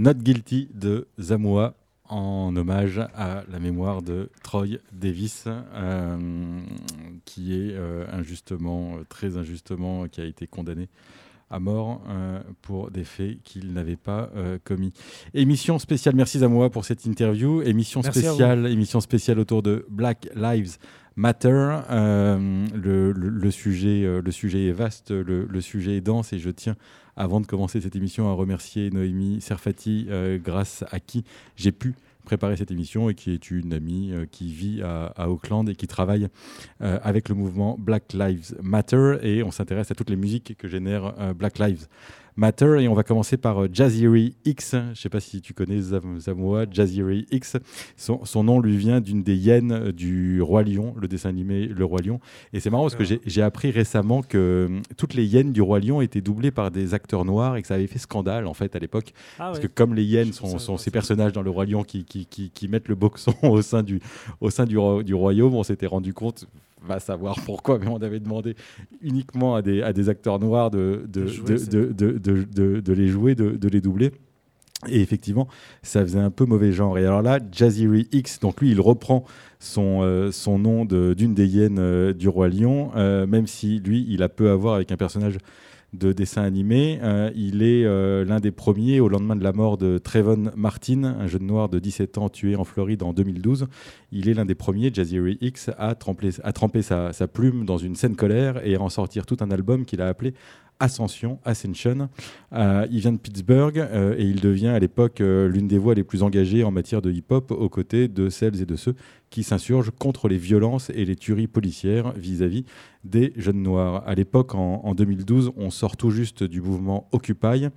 [0.02, 1.76] Not Guilty de Zamoa
[2.10, 6.60] en hommage à la mémoire de Troy Davis, euh,
[7.26, 10.90] qui est euh, injustement, euh, très injustement, qui a été condamné
[11.52, 14.92] à mort euh, pour des faits qu'il n'avait pas euh, commis.
[15.36, 17.62] Émission spéciale, merci Zamoa pour cette interview.
[17.62, 20.78] Émission Merci spéciale, émission spéciale autour de Black Lives
[21.16, 21.78] Matter.
[21.92, 26.40] Euh, le, le- le sujet, le sujet est vaste, le, le sujet est dense et
[26.40, 26.76] je tiens,
[27.16, 31.24] avant de commencer cette émission, à remercier Noémie Serfati, euh, grâce à qui
[31.56, 31.96] j'ai pu
[32.26, 35.88] préparer cette émission et qui est une amie euh, qui vit à, Auckland et qui
[35.88, 36.28] travaille
[36.82, 39.18] euh, avec le mouvement Black Lives Matter.
[39.24, 41.88] Et on s'intéresse à toutes les musiques que génère Black Lives
[42.36, 44.72] Matter et on va commencer par euh, Jaziri X.
[44.72, 47.58] Je ne sais pas si tu connais Zam- Zamoa, Jaziri X.
[47.98, 51.68] Son, son nom lui vient d'une des hyènes euh, du Roi Lion, le dessin animé
[51.68, 52.20] Le Roi Lion.
[52.54, 55.62] Et c'est marrant parce que j'ai j'ai appris récemment que hum, toutes les hyènes du
[55.62, 58.54] Roi Lion étaient doublées par des acteurs noirs et que ça avait fait scandale en
[58.54, 59.14] fait à l'époque.
[59.38, 59.64] Ah Parce ouais.
[59.64, 62.68] que comme les hyènes sont, ces personnages dans le Roi Lion qui, qui, qui, qui
[62.68, 64.00] mettent le boxon au sein du,
[64.40, 66.46] au sein du, ro- du royaume, on s'était rendu compte,
[66.84, 68.56] va savoir pourquoi, mais on avait demandé
[69.02, 71.04] uniquement à des, à des acteurs noirs de,
[72.94, 74.12] les jouer, de, les doubler.
[74.90, 75.48] Et effectivement,
[75.84, 76.98] ça faisait un peu mauvais genre.
[76.98, 79.26] Et alors là, Jaziri X, donc lui, il reprend
[79.60, 83.80] son, euh, son nom de- d'une des hyènes euh, du Roi Lion, euh, même si
[83.80, 85.38] lui, il a peu à voir avec un personnage
[85.94, 87.00] de dessin animé.
[87.04, 91.04] Euh, il est euh, l'un des premiers, au lendemain de la mort de Trayvon Martin,
[91.04, 93.68] un jeune noir de 17 ans tué en Floride en 2012.
[94.12, 97.96] Il est l'un des premiers, Jaziri X, à tremper, à tremper sa, plume dans une
[97.96, 100.34] scène colère et à en sortir tout un album qu'il a appelé
[100.80, 102.10] Ascension, Ascension.
[102.54, 103.78] Euh, il vient de Pittsburgh
[104.18, 107.52] et il devient à l'époque l'une des voix les plus engagées en matière de hip-hop
[107.52, 108.96] aux côtés de celles et de ceux
[109.30, 112.66] qui s'insurgent contre les violences et les tueries policières vis-à-vis
[113.04, 114.04] des jeunes noirs.
[114.06, 117.68] À l'époque, en, en 2012, on sort tout juste du mouvement Occupy.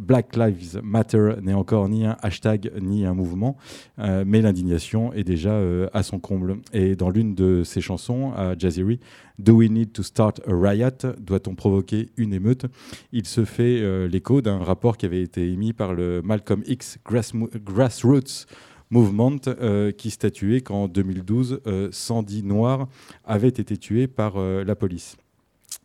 [0.00, 3.56] Black Lives Matter n'est encore ni un hashtag ni un mouvement,
[3.98, 6.58] euh, mais l'indignation est déjà euh, à son comble.
[6.72, 8.80] Et dans l'une de ses chansons, à Jazzy
[9.38, 12.66] Do We Need to Start a Riot Doit-on provoquer une émeute?
[13.12, 16.98] Il se fait euh, l'écho d'un rapport qui avait été émis par le Malcolm X
[17.04, 18.46] Grassroots
[18.90, 22.88] Movement euh, qui statuait qu'en 2012, euh, 110 Noirs
[23.24, 25.16] avaient été tués par euh, la police.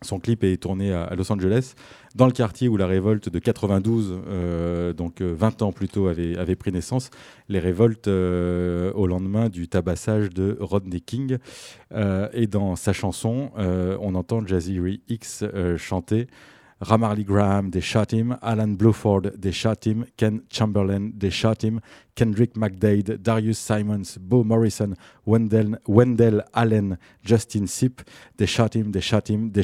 [0.02, 1.72] Son clip est tourné à, Los Angeles,
[2.14, 6.08] dans le quartier où la révolte de 92, euh, donc euh, 20 ans plus tôt,
[6.08, 7.10] avait, pris naissance,
[7.48, 11.38] les révoltes euh, au lendemain du tabassage de Rodney King.
[11.92, 16.26] Euh, et dans sa chanson, euh, on entend Jazzy X euh, chanter
[16.80, 18.36] Ramarley Graham, him.
[18.42, 19.32] Alan Bluford,
[19.84, 20.04] him.
[20.16, 21.12] Ken Chamberlain,
[21.62, 21.80] him.
[22.16, 24.94] Kendrick McDade, Darius Simons, Bo Morrison,
[25.26, 27.66] Wendell, Allen, Justin
[28.46, 29.62] shot him, they shot him, they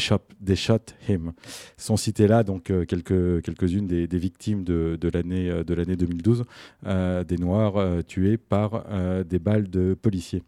[0.54, 1.32] shot, him.
[1.78, 5.96] Sont citées là donc euh, quelques, quelques-unes des, des victimes de, l'année euh, de l'année
[5.96, 6.44] 2012,
[6.86, 10.42] euh, des Noirs euh, tués par euh, des balles de policiers.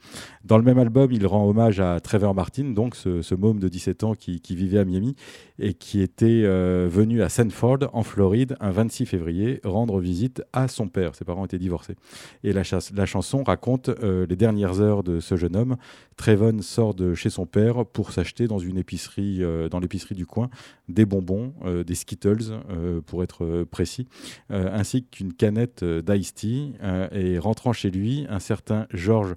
[0.44, 3.68] Dans le même album, il rend hommage à Trevor Martin, donc ce, ce môme de
[3.68, 5.16] 17 ans qui, qui vivait à Miami
[5.58, 10.68] et qui était euh, venu à Sanford, en Floride, un 26 février, rendre visite à
[10.68, 11.14] son père.
[11.14, 11.96] Ses parents étaient divorcés.
[12.44, 15.76] Et la, chanson raconte euh, les dernières heures de ce jeune homme.
[16.16, 20.26] Trevon sort de chez son père pour s'acheter dans une épicerie, euh, dans l'épicerie du
[20.26, 20.48] coin,
[20.88, 21.54] des bonbons,
[21.86, 22.60] des Skittles,
[23.06, 24.06] pour être précis,
[24.50, 26.74] ainsi qu'une canette d'Ice Tea.
[27.12, 29.34] et rentrant chez lui, un certain George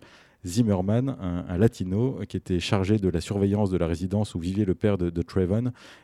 [0.48, 4.76] Zimmerman, un, latino qui était chargé de la surveillance de la résidence où vivait le
[4.76, 5.24] père de, de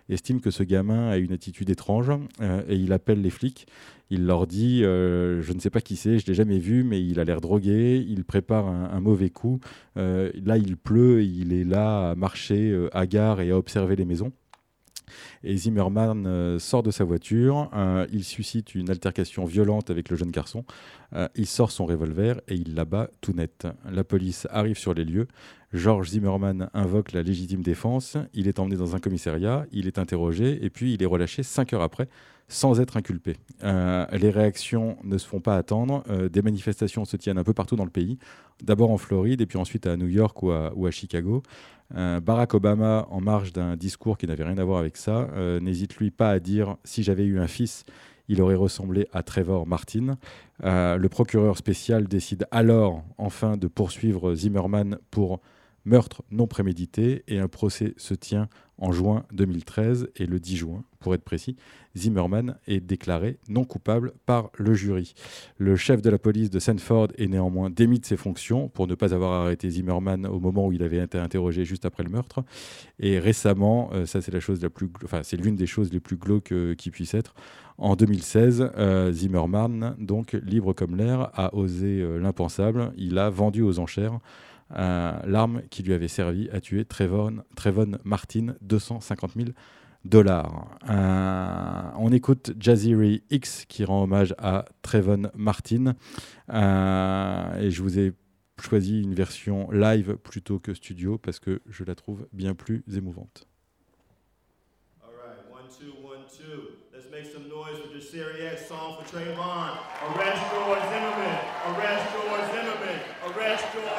[0.09, 3.67] estime que ce gamin a une attitude étrange euh, et il appelle les flics.
[4.09, 6.83] Il leur dit euh, Je ne sais pas qui c'est, je ne l'ai jamais vu,
[6.83, 9.59] mais il a l'air drogué, il prépare un, un mauvais coup.
[9.97, 13.95] Euh, là, il pleut, et il est là à marcher à gare et à observer
[13.95, 14.31] les maisons.
[15.43, 20.15] Et Zimmerman euh, sort de sa voiture, euh, il suscite une altercation violente avec le
[20.15, 20.65] jeune garçon,
[21.13, 23.67] euh, il sort son revolver et il l'abat tout net.
[23.89, 25.27] La police arrive sur les lieux,
[25.73, 30.63] George Zimmerman invoque la légitime défense, il est emmené dans un commissariat, il est interrogé
[30.63, 32.07] et puis il est relâché cinq heures après
[32.49, 33.37] sans être inculpé.
[33.61, 37.85] Les réactions ne se font pas attendre, des manifestations se tiennent un peu partout dans
[37.85, 38.19] le pays,
[38.61, 41.41] d'abord en Floride et puis ensuite à New York ou à Chicago.
[41.95, 45.59] Euh, Barack Obama, en marge d'un discours qui n'avait rien à voir avec ça, euh,
[45.59, 47.83] n'hésite lui pas à dire si j'avais eu un fils,
[48.27, 50.17] il aurait ressemblé à Trevor Martin.
[50.63, 55.41] Euh, le procureur spécial décide alors enfin de poursuivre Zimmerman pour
[55.85, 60.83] meurtre non prémédité et un procès se tient en juin 2013 et le 10 juin,
[60.99, 61.55] pour être précis,
[61.95, 65.13] Zimmerman est déclaré non coupable par le jury.
[65.57, 68.95] Le chef de la police de Sanford est néanmoins démis de ses fonctions pour ne
[68.95, 72.43] pas avoir arrêté Zimmerman au moment où il avait été interrogé juste après le meurtre.
[72.99, 76.17] Et récemment, euh, ça c'est la chose la plus, enfin l'une des choses les plus
[76.17, 77.35] glauques euh, qui puisse être.
[77.77, 82.93] En 2016, euh, Zimmerman, donc libre comme l'air, a osé l'impensable.
[82.97, 84.19] Il a vendu aux enchères
[84.73, 89.49] l'arme qui lui avait servi à tuer Trevon, Trevon Martin, 250 000
[90.05, 90.77] dollars.
[90.89, 95.95] Euh, on écoute Jazzy Ray X qui rend hommage à Trevon Martin.
[96.51, 98.13] Euh, et je vous ai
[98.61, 103.47] choisi une version live plutôt que studio parce que je la trouve bien plus émouvante.
[105.01, 106.77] All right, one, two, one, two.
[106.93, 109.77] Let's make some noise for this Syriac song for Trayvon.
[110.13, 111.39] Arrest George Zimmerman.
[111.69, 112.99] Arrest George Zimmerman.
[113.25, 113.92] Arrest George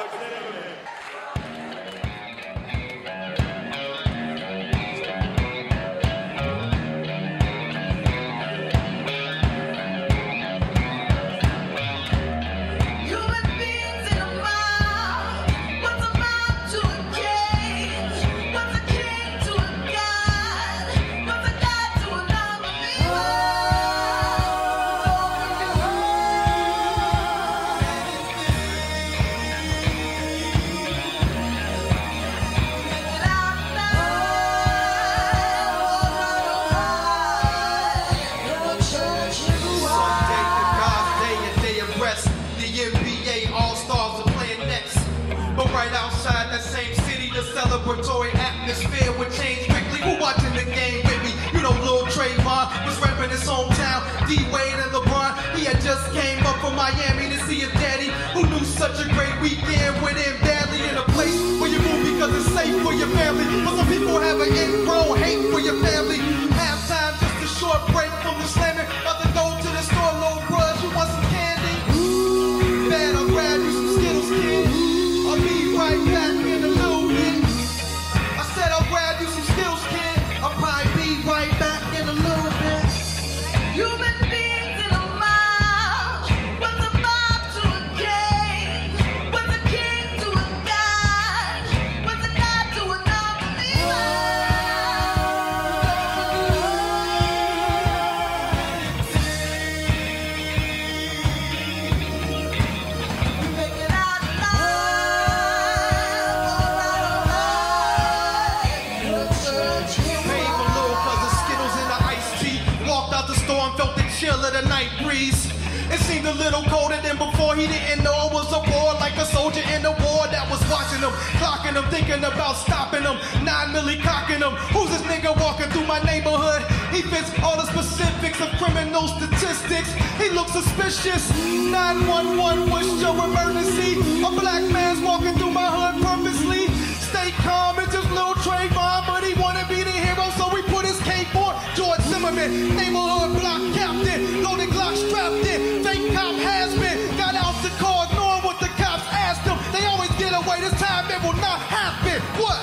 [150.43, 152.21] away, this time it will not happen.
[152.41, 152.59] What?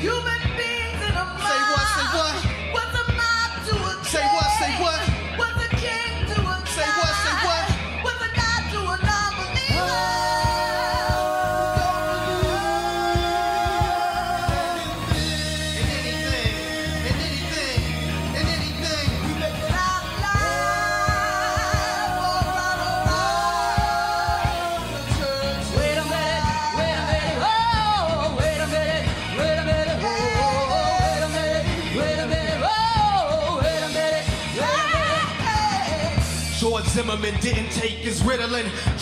[0.00, 0.35] Human beings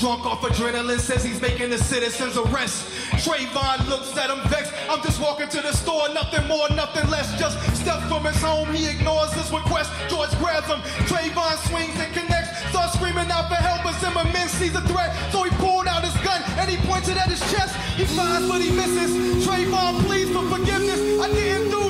[0.01, 2.87] Drunk off adrenaline, says he's making the citizen's arrest.
[3.23, 4.73] Trayvon looks at him vexed.
[4.91, 7.39] I'm just walking to the store, nothing more, nothing less.
[7.39, 9.93] Just steps from his home, he ignores his request.
[10.09, 10.81] George grabs him.
[11.07, 12.51] Trayvon swings and connects.
[12.71, 15.15] Starts screaming out for help, but Zimmerman sees a threat.
[15.31, 17.77] So he pulled out his gun and he pointed at his chest.
[17.97, 19.47] He finds what he misses.
[19.47, 21.01] Trayvon pleads for forgiveness.
[21.21, 21.84] I didn't do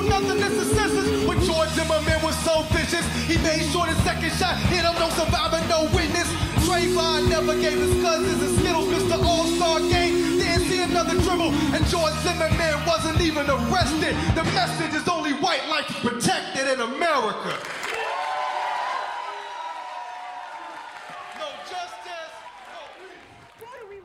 [1.65, 3.05] George Zimmerman was so vicious.
[3.25, 6.29] He made sure the second shot hit him, no survivor, no witness.
[6.65, 9.23] Trayvon never gave his cousins and Skittles, Mr.
[9.23, 10.37] All-Star game.
[10.37, 14.15] Didn't see another dribble, and George Zimmerman wasn't even arrested.
[14.35, 17.57] The message is only white life protected in America.
[21.39, 22.33] No justice,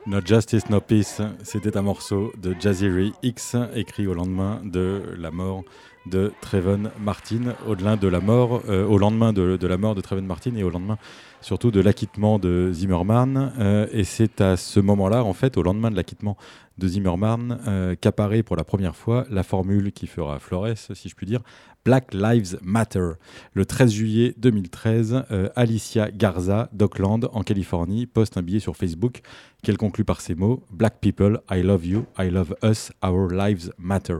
[0.07, 5.15] no No Justice, No Peace, c'était un morceau de Jazzy X écrit au lendemain de
[5.19, 5.63] la mort
[6.05, 10.63] de Trayvon Martin, au-delà euh, au lendemain de, de la mort de Trayvon Martin et
[10.63, 10.97] au lendemain
[11.41, 13.53] surtout de l'acquittement de Zimmerman.
[13.59, 16.37] Euh, et c'est à ce moment-là, en fait, au lendemain de l'acquittement
[16.77, 21.15] de Zimmerman, euh, qu'apparaît pour la première fois la formule qui fera Flores, si je
[21.15, 21.41] puis dire,
[21.83, 23.11] Black Lives Matter.
[23.53, 29.21] Le 13 juillet 2013, euh, Alicia Garza d'Oakland, en Californie, poste un billet sur Facebook
[29.61, 33.71] qu'elle conclut par ces mots Black people, I love you, I love us, our lives
[33.77, 34.17] matter.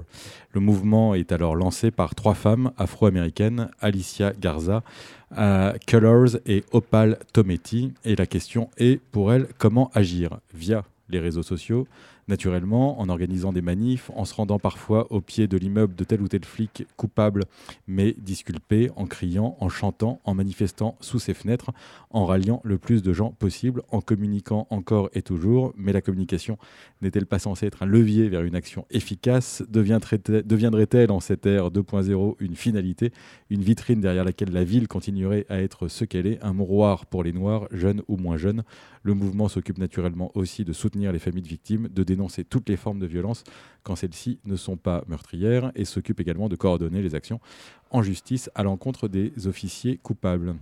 [0.53, 4.83] Le mouvement est alors lancé par trois femmes afro-américaines, Alicia Garza,
[5.37, 7.93] euh, Colors et Opal Tometi.
[8.05, 10.39] Et la question est pour elle comment agir?
[10.53, 11.87] Via les réseaux sociaux,
[12.31, 16.21] naturellement, en organisant des manifs, en se rendant parfois au pied de l'immeuble de tel
[16.21, 17.43] ou tel flic coupable,
[17.87, 21.71] mais disculpé, en criant, en chantant, en manifestant sous ses fenêtres,
[22.09, 25.73] en ralliant le plus de gens possible, en communiquant encore et toujours.
[25.75, 26.57] Mais la communication
[27.01, 29.61] n'est-elle pas censée être un levier vers une action efficace?
[29.69, 33.11] Deviendrait- Deviendrait-elle en cette ère 2.0 une finalité,
[33.49, 37.23] une vitrine derrière laquelle la ville continuerait à être ce qu'elle est, un mouroir pour
[37.23, 38.63] les Noirs, jeunes ou moins jeunes?
[39.03, 42.77] Le mouvement s'occupe naturellement aussi de soutenir les familles de victimes, de dénoncer toutes les
[42.77, 43.43] formes de violence
[43.83, 47.39] quand celles-ci ne sont pas meurtrières et s'occupe également de coordonner les actions
[47.89, 50.55] en justice à l'encontre des officiers coupables.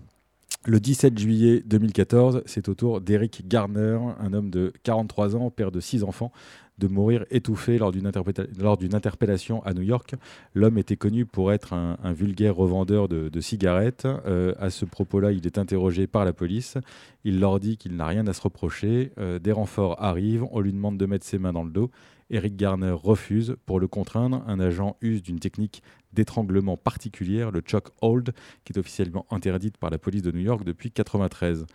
[0.66, 5.72] Le 17 juillet 2014, c'est au tour d'Eric Garner, un homme de 43 ans, père
[5.72, 6.34] de 6 enfants,
[6.80, 10.16] de mourir étouffé lors d'une interpellation à New York.
[10.54, 14.08] L'homme était connu pour être un, vulgaire revendeur de, de cigarettes.
[14.26, 16.78] Euh, à ce propos-là, il est interrogé par la police.
[17.24, 19.12] Il leur dit qu'il n'a rien à se reprocher.
[19.18, 21.92] Euh, des renforts arrivent, on lui demande de mettre ses mains dans le dos
[22.30, 23.56] Eric Garner refuse.
[23.66, 25.82] Pour le contraindre, un agent use d'une technique
[26.14, 28.34] d'étranglement particulière, le choke hold,
[28.66, 31.66] qui est officiellement interdite par la police de New York depuis 1993.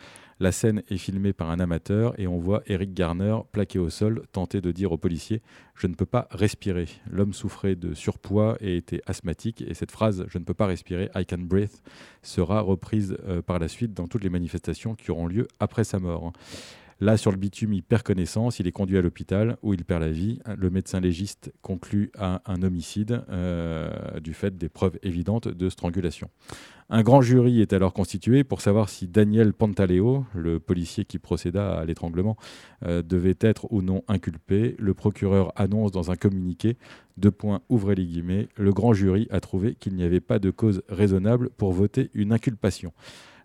[0.40, 4.24] La scène est filmée par un amateur et on voit Eric Garner plaqué au sol
[4.32, 5.42] tenter de dire aux policiers
[5.76, 6.88] Je ne peux pas respirer.
[7.08, 11.08] L'homme souffrait de surpoids et était asthmatique et cette phrase Je ne peux pas respirer,
[11.14, 11.80] I can breathe,
[12.22, 16.00] sera reprise euh, par la suite dans toutes les manifestations qui auront lieu après sa
[16.00, 16.32] mort.
[17.00, 20.02] Là, sur le bitume, il perd connaissance, il est conduit à l'hôpital où il perd
[20.02, 20.40] la vie.
[20.56, 26.30] Le médecin légiste conclut à un homicide euh, du fait des preuves évidentes de strangulation.
[26.90, 31.78] Un grand jury est alors constitué pour savoir si Daniel Pantaleo, le policier qui procéda
[31.78, 32.36] à l'étranglement,
[32.84, 34.76] euh, devait être ou non inculpé.
[34.78, 36.76] Le procureur annonce dans un communiqué,
[37.16, 40.50] deux points, ouvrez les guillemets, le grand jury a trouvé qu'il n'y avait pas de
[40.50, 42.92] cause raisonnable pour voter une inculpation.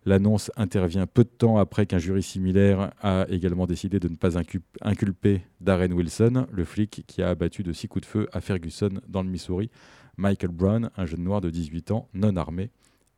[0.05, 4.37] L'annonce intervient peu de temps après qu'un jury similaire a également décidé de ne pas
[4.39, 8.39] incu- inculper Darren Wilson, le flic qui a abattu de six coups de feu à
[8.41, 9.69] Ferguson dans le Missouri,
[10.17, 12.71] Michael Brown, un jeune noir de 18 ans non armé,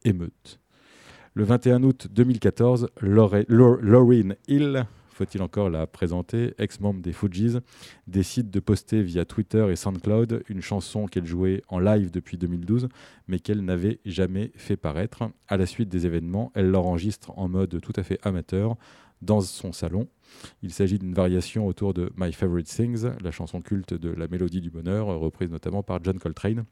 [0.03, 0.59] émeute.
[1.33, 4.85] Le 21 août 2014, Laure- Lau- Lauryn Hill,
[5.21, 7.59] faut-il encore la présenter, ex-membre des Fugees,
[8.07, 12.89] décide de poster via Twitter et SoundCloud une chanson qu'elle jouait en live depuis 2012,
[13.27, 15.29] mais qu'elle n'avait jamais fait paraître.
[15.47, 18.77] À la suite des événements, elle l'enregistre en mode tout à fait amateur
[19.21, 20.07] dans son salon.
[20.63, 24.61] Il s'agit d'une variation autour de My Favorite Things, la chanson culte de la mélodie
[24.61, 26.65] du bonheur, reprise notamment par John Coltrane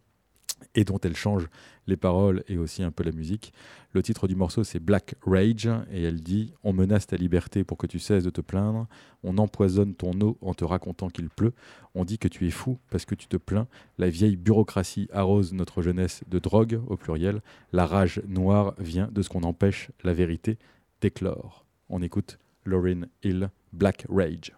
[0.76, 1.48] et dont elle change
[1.88, 3.54] les paroles et aussi un peu la musique.
[3.92, 7.78] Le titre du morceau, c'est Black Rage, et elle dit On menace ta liberté pour
[7.78, 8.88] que tu cesses de te plaindre,
[9.24, 11.54] on empoisonne ton eau en te racontant qu'il pleut,
[11.96, 15.54] on dit que tu es fou parce que tu te plains, la vieille bureaucratie arrose
[15.54, 17.42] notre jeunesse de drogue, au pluriel,
[17.74, 20.58] la rage noire vient de ce qu'on empêche la vérité
[21.02, 21.66] d'éclore.
[21.90, 24.54] On écoute Lauryn Hill, Black Rage.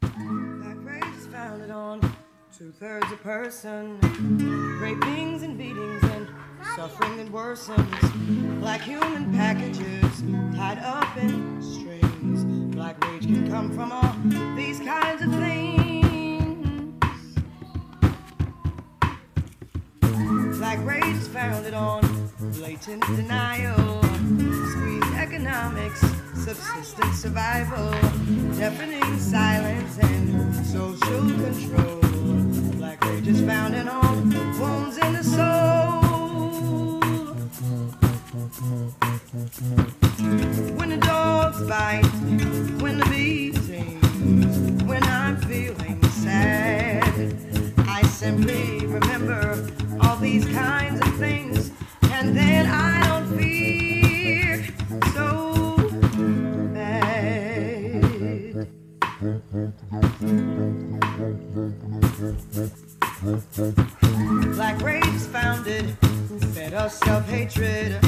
[0.00, 0.78] Black
[1.30, 2.00] rage
[2.64, 3.98] two thirds a person,
[4.80, 6.26] rapings and beatings and
[6.74, 8.60] suffering that worsens.
[8.60, 10.22] Black human packages
[10.56, 12.42] tied up in strings.
[12.74, 14.16] Black rage can come from all
[14.56, 16.94] these kinds of things.
[20.56, 22.00] Black rage is founded on
[22.54, 24.02] blatant denial,
[24.70, 26.00] squeezed economics,
[26.34, 27.90] subsistence survival,
[28.56, 32.03] deafening silence, and social control.
[32.84, 34.28] Black rage is founded on
[34.60, 37.00] wounds in the soul.
[40.76, 42.04] When the dogs bite,
[42.82, 43.56] when the bees
[44.86, 47.02] when I'm feeling sad,
[47.88, 49.66] I simply remember
[50.02, 51.70] all these kinds of things,
[52.12, 54.62] and then I don't fear
[55.14, 55.78] so
[56.74, 58.04] bad.
[64.54, 65.96] Black rage founded,
[66.52, 67.98] fed us self hatred,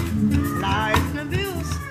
[0.61, 1.86] lies and abuse,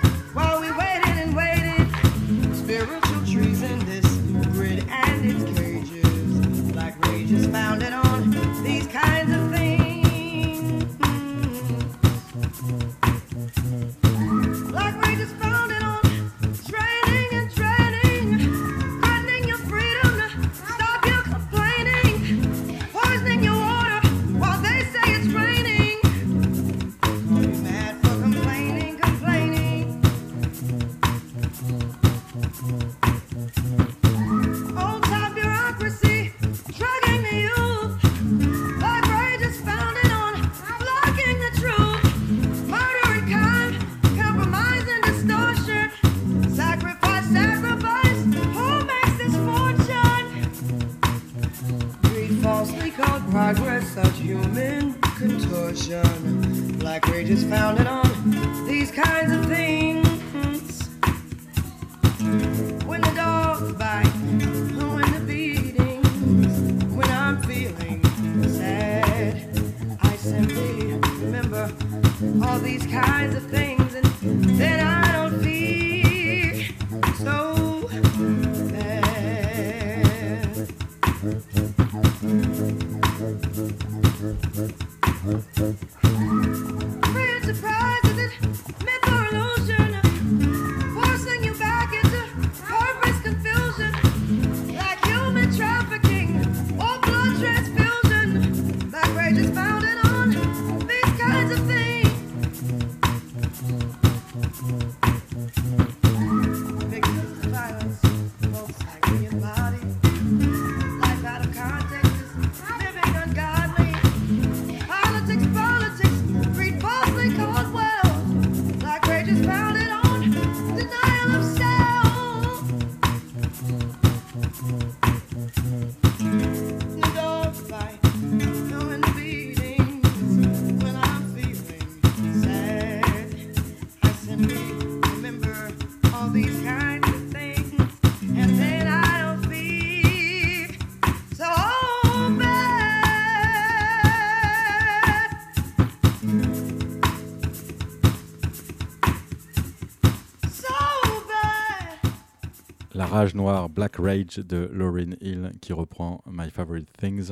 [153.34, 157.32] rage Black Rage de Lauryn Hill qui reprend My Favorite Things.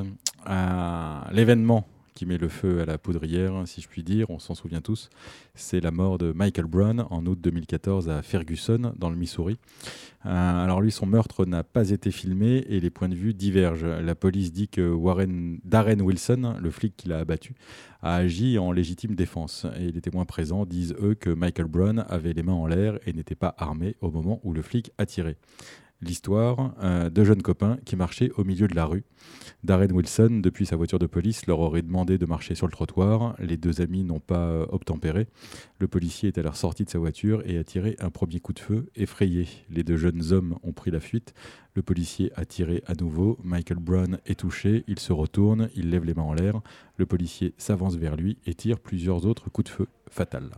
[0.50, 4.56] Euh, L'événement qui met le feu à la poudrière, si je puis dire, on s'en
[4.56, 5.10] souvient tous,
[5.56, 9.58] c'est la mort de Michael Brown en août 2014 à Ferguson, dans le Missouri.
[10.26, 10.30] Euh,
[10.64, 13.86] alors lui, son meurtre n'a pas été filmé et les points de vue divergent.
[13.86, 14.96] La police dit que
[15.66, 17.56] Darren Wilson, le flic qui l'a abattu,
[18.02, 19.66] a agi en légitime défense.
[19.80, 23.14] Et les témoins présents disent, eux, que Michael Brown avait les mains en l'air et
[23.14, 25.38] n'était pas armé au moment où le flic a tiré.
[26.04, 29.04] L'histoire, euh, deux jeunes copains qui marchaient au milieu de la rue.
[29.64, 33.36] Darren Wilson, depuis sa voiture de police, leur aurait demandé de marcher sur le trottoir.
[33.40, 35.28] Les deux amis n'ont pas euh, obtempéré.
[35.80, 38.60] Le policier est alors sorti de sa voiture et a tiré un premier coup de
[38.60, 39.48] feu, effrayé.
[39.70, 41.34] Les deux jeunes hommes ont pris la fuite.
[41.76, 43.40] Le policier a tiré à nouveau.
[43.44, 44.84] Michael Brown est touché.
[44.88, 46.62] Il se retourne, il lève les mains en l'air.
[46.98, 50.52] Le policier s'avance vers lui et tire plusieurs autres coups de feu fatals.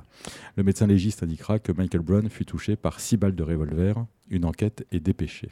[0.57, 4.05] Le médecin légiste indiquera que Michael Brown fut touché par six balles de revolver.
[4.29, 5.51] Une enquête est dépêchée.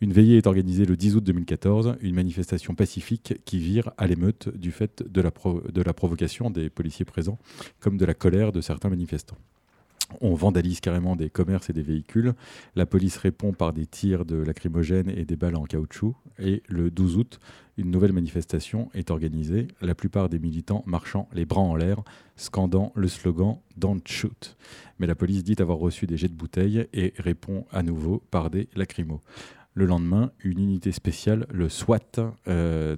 [0.00, 4.48] Une veillée est organisée le 10 août 2014, une manifestation pacifique qui vire à l'émeute
[4.48, 7.38] du fait de la, pro- de la provocation des policiers présents,
[7.78, 9.38] comme de la colère de certains manifestants.
[10.20, 12.34] On vandalise carrément des commerces et des véhicules.
[12.76, 16.14] La police répond par des tirs de lacrymogènes et des balles en caoutchouc.
[16.38, 17.40] Et le 12 août,
[17.76, 19.68] une nouvelle manifestation est organisée.
[19.80, 22.02] La plupart des militants marchant les bras en l'air,
[22.36, 24.56] scandant le slogan Don't shoot.
[24.98, 28.50] Mais la police dit avoir reçu des jets de bouteilles et répond à nouveau par
[28.50, 29.20] des lacrymos.
[29.74, 32.00] Le lendemain, une unité spéciale, le SWAT,
[32.46, 32.96] euh,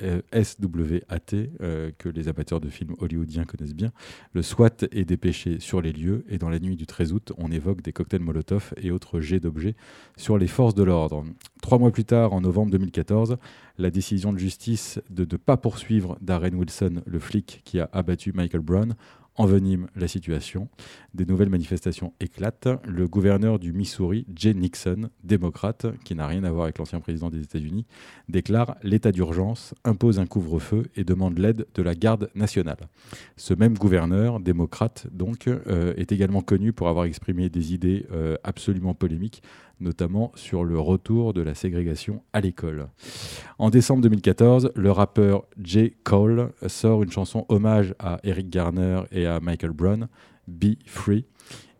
[0.00, 3.90] SWAT, euh, que les amateurs de films hollywoodiens connaissent bien,
[4.32, 7.50] le SWAT est dépêché sur les lieux et dans la nuit du 13 août, on
[7.50, 9.74] évoque des cocktails Molotov et autres jets d'objets
[10.16, 11.24] sur les forces de l'ordre.
[11.62, 13.36] Trois mois plus tard, en novembre 2014,
[13.78, 18.32] la décision de justice de ne pas poursuivre Darren Wilson, le flic qui a abattu
[18.32, 18.94] Michael Brown,
[19.38, 20.68] envenime la situation.
[21.14, 22.68] Des nouvelles manifestations éclatent.
[22.86, 27.30] Le gouverneur du Missouri, Jay Nixon, démocrate, qui n'a rien à voir avec l'ancien président
[27.30, 27.86] des États-Unis,
[28.28, 32.88] déclare l'état d'urgence, impose un couvre-feu et demande l'aide de la garde nationale.
[33.36, 38.36] Ce même gouverneur, démocrate donc, euh, est également connu pour avoir exprimé des idées euh,
[38.44, 39.42] absolument polémiques,
[39.80, 42.88] notamment sur le retour de la ségrégation à l'école.
[43.58, 45.94] En décembre 2014, le rappeur J.
[46.04, 50.08] Cole sort une chanson hommage à Eric Garner et à Michael Brown,
[50.46, 51.26] Be Free.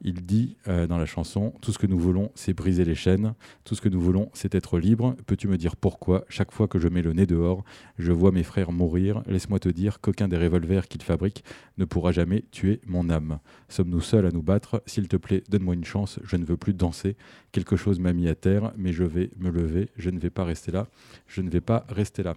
[0.01, 3.35] Il dit euh, dans la chanson Tout ce que nous voulons, c'est briser les chaînes.
[3.65, 5.17] Tout ce que nous voulons, c'est être libre.
[5.27, 6.25] Peux-tu me dire pourquoi?
[6.29, 7.65] Chaque fois que je mets le nez dehors,
[7.99, 9.23] je vois mes frères mourir.
[9.27, 11.45] Laisse-moi te dire qu'aucun des revolvers qu'ils fabriquent
[11.79, 13.39] ne pourra jamais tuer mon âme.
[13.69, 14.83] Sommes-nous seuls à nous battre?
[14.87, 16.21] S'il te plaît, donne-moi une chance.
[16.23, 17.17] Je ne veux plus danser.
[17.53, 19.91] Quelque chose m'a mis à terre, mais je vais me lever.
[19.97, 20.87] Je ne vais pas rester là.
[21.27, 22.35] Je ne vais pas rester là.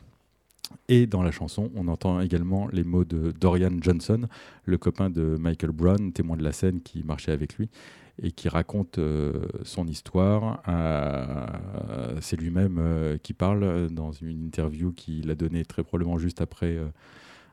[0.88, 4.28] Et dans la chanson, on entend également les mots de Dorian Johnson,
[4.66, 7.70] le copain de Michael Brown, témoin de la scène qui marchait avec lui
[8.22, 10.62] et qui raconte euh, son histoire.
[12.22, 16.78] C'est lui-même euh, qui parle dans une interview qu'il a donnée très probablement juste après,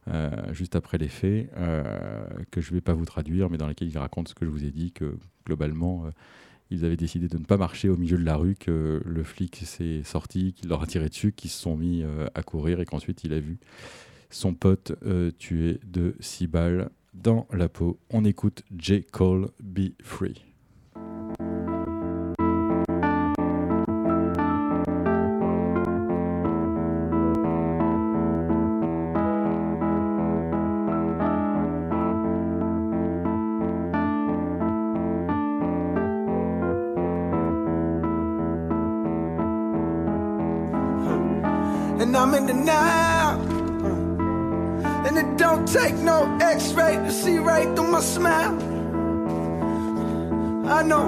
[0.09, 1.51] euh, juste après les faits,
[2.51, 4.51] que je ne vais pas vous traduire, mais dans laquelle il raconte ce que je
[4.51, 6.05] vous ai dit, que globalement,
[6.71, 9.57] ils avaient décidé de ne pas marcher au milieu de la rue, que le flic
[9.65, 12.85] s'est sorti, qu'il leur a tiré dessus, qu'ils se sont mis euh, à courir et
[12.85, 13.59] qu'ensuite il a vu
[14.31, 17.99] son pote euh, tué de six balles dans la peau.
[18.11, 19.05] On écoute J.
[19.05, 20.48] Cole, Be Free.
[42.49, 43.39] The now.
[45.07, 48.57] And it don't take no x-ray to see right through my smile.
[50.67, 51.07] I know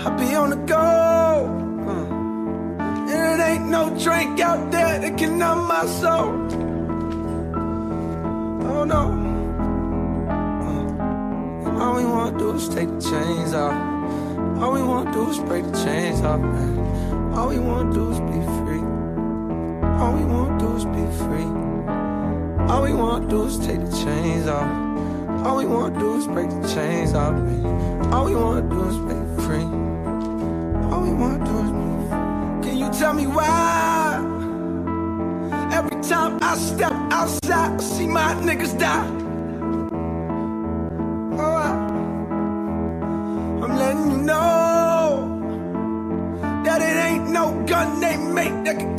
[0.00, 0.86] I'll be on the go.
[1.88, 2.06] uh,
[3.12, 6.32] And it ain't no drink out there that can numb my soul.
[8.72, 9.02] Oh no.
[10.66, 13.78] Uh, And all we wanna do is take the chains off.
[14.60, 17.32] All we wanna do is break the chains off, man.
[17.34, 18.51] All we wanna do is be.
[20.00, 21.50] All we wanna do is be free.
[22.68, 24.68] All we wanna do is take the chains off.
[25.46, 27.34] All we wanna do is break the chains off.
[28.12, 29.68] All we wanna do is be free.
[30.90, 32.70] All we wanna do is be free.
[32.70, 34.20] Can you tell me why?
[35.72, 39.21] Every time I step outside, I see my niggas die.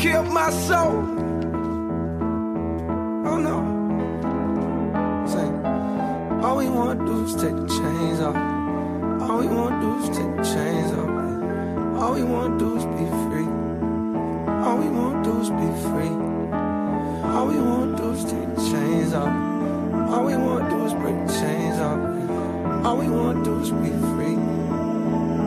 [0.03, 1.03] Make that can kill my soul.
[3.25, 3.57] Oh no.
[5.27, 8.35] Say, all we wanna do is take the chains off.
[9.21, 11.09] All we wanna do is take the chains off.
[12.01, 13.47] All we want to do is be free.
[14.65, 16.15] All we want to do is be free.
[17.33, 19.33] All we want to do is take the chains off.
[20.11, 22.85] All we want to do is break the chains off.
[22.85, 24.37] All we want to do is be free.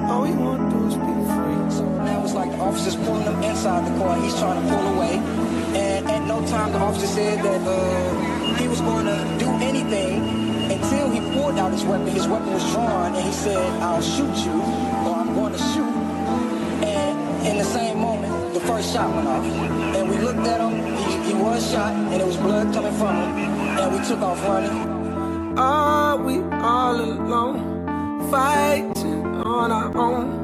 [0.09, 1.16] All we want to do is be.
[1.77, 4.19] So now it's like the officer's pulling him inside the car.
[4.23, 5.15] He's trying to pull away.
[5.77, 10.23] And at no time the officer said that uh, he was going to do anything
[10.73, 12.09] until he pulled out his weapon.
[12.09, 14.57] His weapon was drawn and he said, I'll shoot you
[15.07, 15.95] or I'm going to shoot.
[16.83, 19.45] And in the same moment, the first shot went off.
[19.45, 20.75] And we looked at him.
[20.97, 23.31] He, he was shot and there was blood coming from him.
[23.81, 25.59] And we took off running.
[25.59, 30.36] Are we all alone, fighting on our own?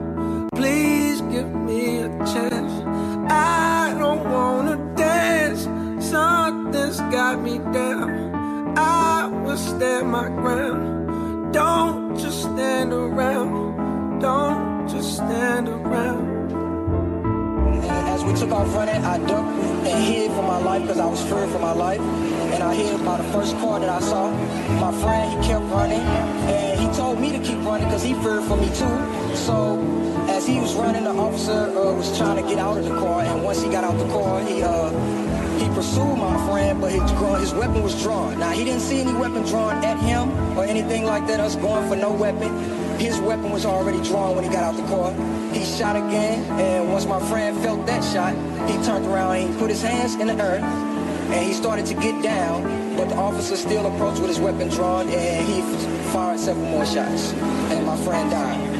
[9.83, 11.53] Stand my ground.
[11.53, 14.21] Don't just stand around.
[14.21, 16.53] Don't just stand around.
[18.15, 19.59] As we took off running, I ducked
[19.91, 22.01] and hid for my life because I was fearing for my life.
[22.01, 24.31] And I hid by the first car that I saw.
[24.79, 25.99] My friend, he kept running.
[25.99, 28.99] And he told me to keep running because he feared for me too.
[29.35, 29.57] So
[30.29, 33.23] as he was running, the officer uh, was trying to get out of the car.
[33.23, 34.91] And once he got out the car, he uh,
[35.63, 37.11] he pursued my friend, but his,
[37.41, 38.39] his weapon was drawn.
[38.39, 41.89] Now, he didn't see any weapon drawn at him or anything like that, us going
[41.89, 42.53] for no weapon.
[42.99, 45.13] His weapon was already drawn when he got out the car.
[45.53, 48.35] He shot again, and once my friend felt that shot,
[48.69, 51.95] he turned around and he put his hands in the earth, and he started to
[51.95, 55.63] get down, but the officer still approached with his weapon drawn, and he
[56.13, 57.33] fired several more shots,
[57.71, 58.72] and my friend died.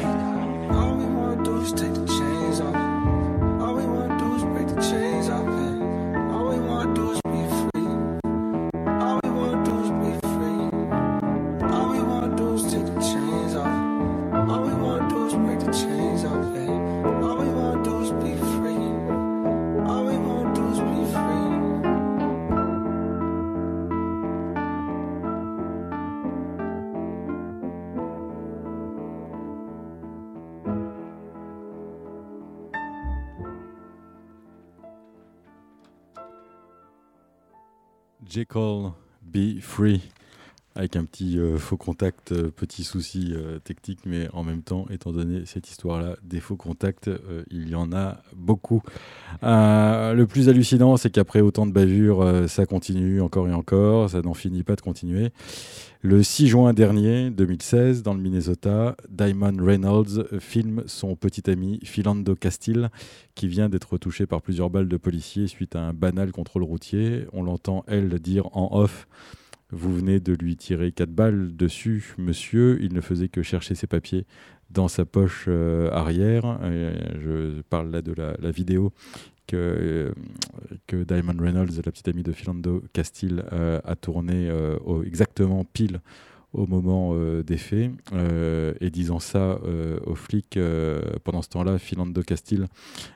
[38.33, 40.01] Jekyll Be Free
[40.75, 44.87] avec un petit euh, faux contact, euh, petit souci euh, technique, mais en même temps,
[44.89, 47.09] étant donné cette histoire-là, des faux contacts,
[47.51, 48.81] il y en a beaucoup.
[49.41, 54.33] Le plus hallucinant, c'est qu'après autant de bavures, ça continue encore et encore, ça n'en
[54.33, 55.31] finit pas de continuer.
[56.01, 62.35] Le 6 juin dernier, 2016, dans le Minnesota, Diamond Reynolds filme son petit ami Philando
[62.35, 62.89] Castile,
[63.35, 67.25] qui vient d'être touché par plusieurs balles de policiers suite à un banal contrôle routier.
[67.31, 69.07] On l'entend, elle, dire en off
[69.75, 72.77] Vous venez de lui tirer quatre balles dessus, monsieur.
[72.81, 74.25] Il ne faisait que chercher ses papiers
[74.69, 76.59] dans sa poche euh, arrière.
[76.61, 76.93] Euh,
[77.55, 78.93] je parle là de la, vidéo
[79.47, 80.11] que, euh,
[80.85, 86.01] que Diamond Reynolds, la petite amie de Philando Castile, a tourné euh, au- exactement pile
[86.53, 87.89] au moment des faits.
[88.79, 89.59] Et disant ça
[90.05, 90.59] aux flics,
[91.23, 92.67] pendant ce temps-là, Philando Castile,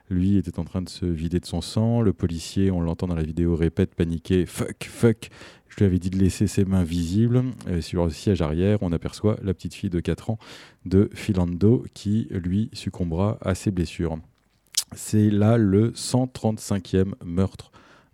[0.09, 2.01] lui, était en train de se vider de son sang.
[2.01, 5.29] Le policier, on l'entend dans la vidéo, répète, paniqué, fuck, fuck.
[5.77, 7.43] Je lui avais dit de laisser ses mains visibles.
[7.69, 10.39] Et sur le siège arrière, on aperçoit la petite fille de 4 ans
[10.85, 14.17] de Philando qui, lui, succombera à ses blessures.
[14.95, 17.71] C'est là le 135e meurtre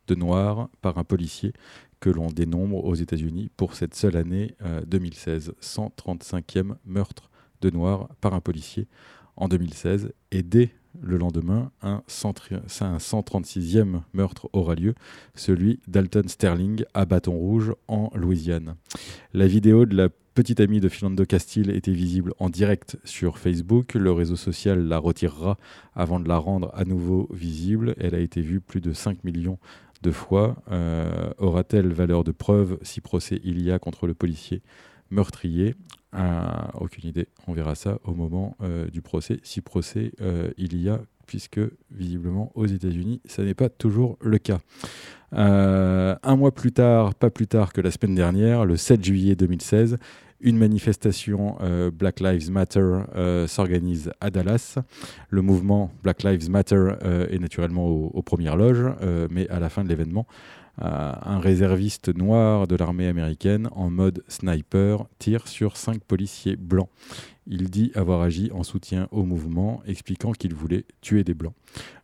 [0.07, 1.53] de noir par un policier
[2.01, 5.53] que l'on dénombre aux États-Unis pour cette seule année euh, 2016.
[5.61, 7.30] 135e meurtre
[7.61, 8.89] de noir par un policier
[9.38, 10.11] en 2016.
[10.32, 14.95] Et dès le lendemain, un, centri- un 136e meurtre aura lieu,
[15.35, 18.75] celui d'Alton Sterling à Bâton Rouge en Louisiane.
[19.33, 23.93] La vidéo de la petite amie de Philando Castile était visible en direct sur Facebook.
[23.93, 25.57] Le réseau social la retirera
[25.93, 27.95] avant de la rendre à nouveau visible.
[27.99, 29.59] Elle a été vue plus de 5 millions
[30.01, 30.55] de fois.
[30.71, 32.77] Euh, Aura-t-elle valeur de preuve?
[32.81, 34.61] Si procès il y a contre le policier
[35.11, 35.75] meurtrier
[36.80, 37.28] Aucune idée.
[37.47, 39.39] On verra ça au moment euh, du procès.
[39.43, 41.59] Si procès euh, il y a, puisque
[41.91, 44.59] visiblement aux États-Unis, ça n'est pas toujours le cas.
[45.34, 49.36] Euh, un mois plus tard, pas plus tard que la semaine dernière, le 7 juillet
[49.36, 49.97] 2016,
[50.41, 51.55] une manifestation
[51.93, 53.03] Black Lives Matter
[53.47, 54.78] s'organise à Dallas.
[55.30, 56.95] Le mouvement Black Lives Matter
[57.32, 58.93] est naturellement aux, premières loges,
[59.32, 60.28] mais à la fin de l'événement,
[60.80, 66.89] un réserviste noir de l'armée américaine en mode sniper tire sur cinq policiers blancs.
[67.45, 71.53] Il dit avoir agi en soutien au mouvement, expliquant qu'il voulait tuer des blancs.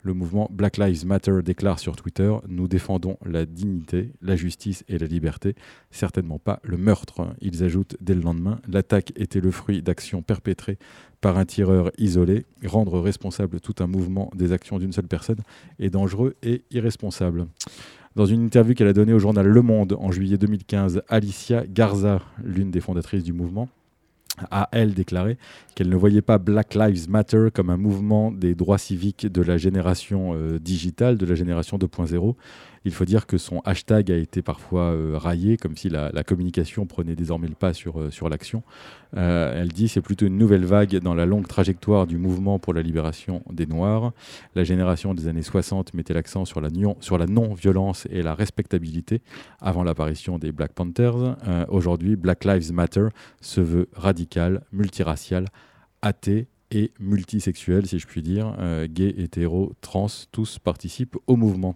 [0.04, 4.98] Le mouvement Black Lives Matter déclare sur Twitter Nous défendons la dignité, la justice et
[4.98, 5.56] la liberté,
[5.92, 7.34] certainement pas le meurtre.
[7.40, 10.78] Ils ajoutent dès le lendemain L'attaque était le fruit d'actions perpétrées
[11.22, 12.46] par un tireur isolé.
[12.66, 15.40] Rendre responsable tout un mouvement des actions d'une seule personne
[15.80, 17.48] est dangereux et irresponsable.
[18.16, 22.22] Dans une interview qu'elle a donnée au journal Le Monde en juillet 2015, Alicia Garza,
[22.44, 23.70] l'une des fondatrices du mouvement,
[24.52, 25.38] a, elle, déclaré
[25.76, 29.58] qu'elle ne voyait pas Black Lives Matter comme un mouvement des droits civiques de la
[29.58, 32.36] génération euh, digitale, de la génération 2.0.
[32.90, 36.88] Il faut dire que son hashtag a été parfois euh, raillé, comme si la, communication
[36.88, 38.64] prenait désormais le pas sur, euh, sur l'action.
[39.16, 42.74] Euh, elle dit c'est plutôt une nouvelle vague dans la longue trajectoire du mouvement pour
[42.74, 44.12] la libération des Noirs.
[44.56, 46.70] La génération des années 60 mettait l'accent sur la,
[47.28, 49.22] non-violence et la respectabilité
[49.62, 51.38] avant l'apparition des Black Panthers.
[51.70, 53.10] Aujourd'hui, Black Lives Matter
[53.40, 55.46] se veut radical, multiracial,
[56.02, 58.56] athée et multisexuel, si je puis dire.
[58.60, 61.76] Euh, gays, hétéros, trans, tous participent au mouvement.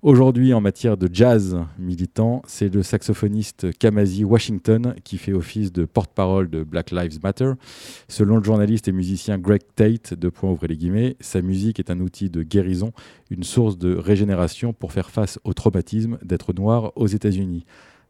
[0.00, 5.86] Aujourd'hui, en matière de jazz militant, c'est le saxophoniste Kamasi Washington qui fait office de
[5.86, 7.54] porte-parole de Black Lives Matter.
[8.06, 11.98] Selon le journaliste et musicien Greg Tate, de point les guillemets, sa musique est un
[11.98, 12.92] outil de guérison,
[13.28, 17.64] une source de régénération pour faire face au traumatisme d'être noir aux États-Unis.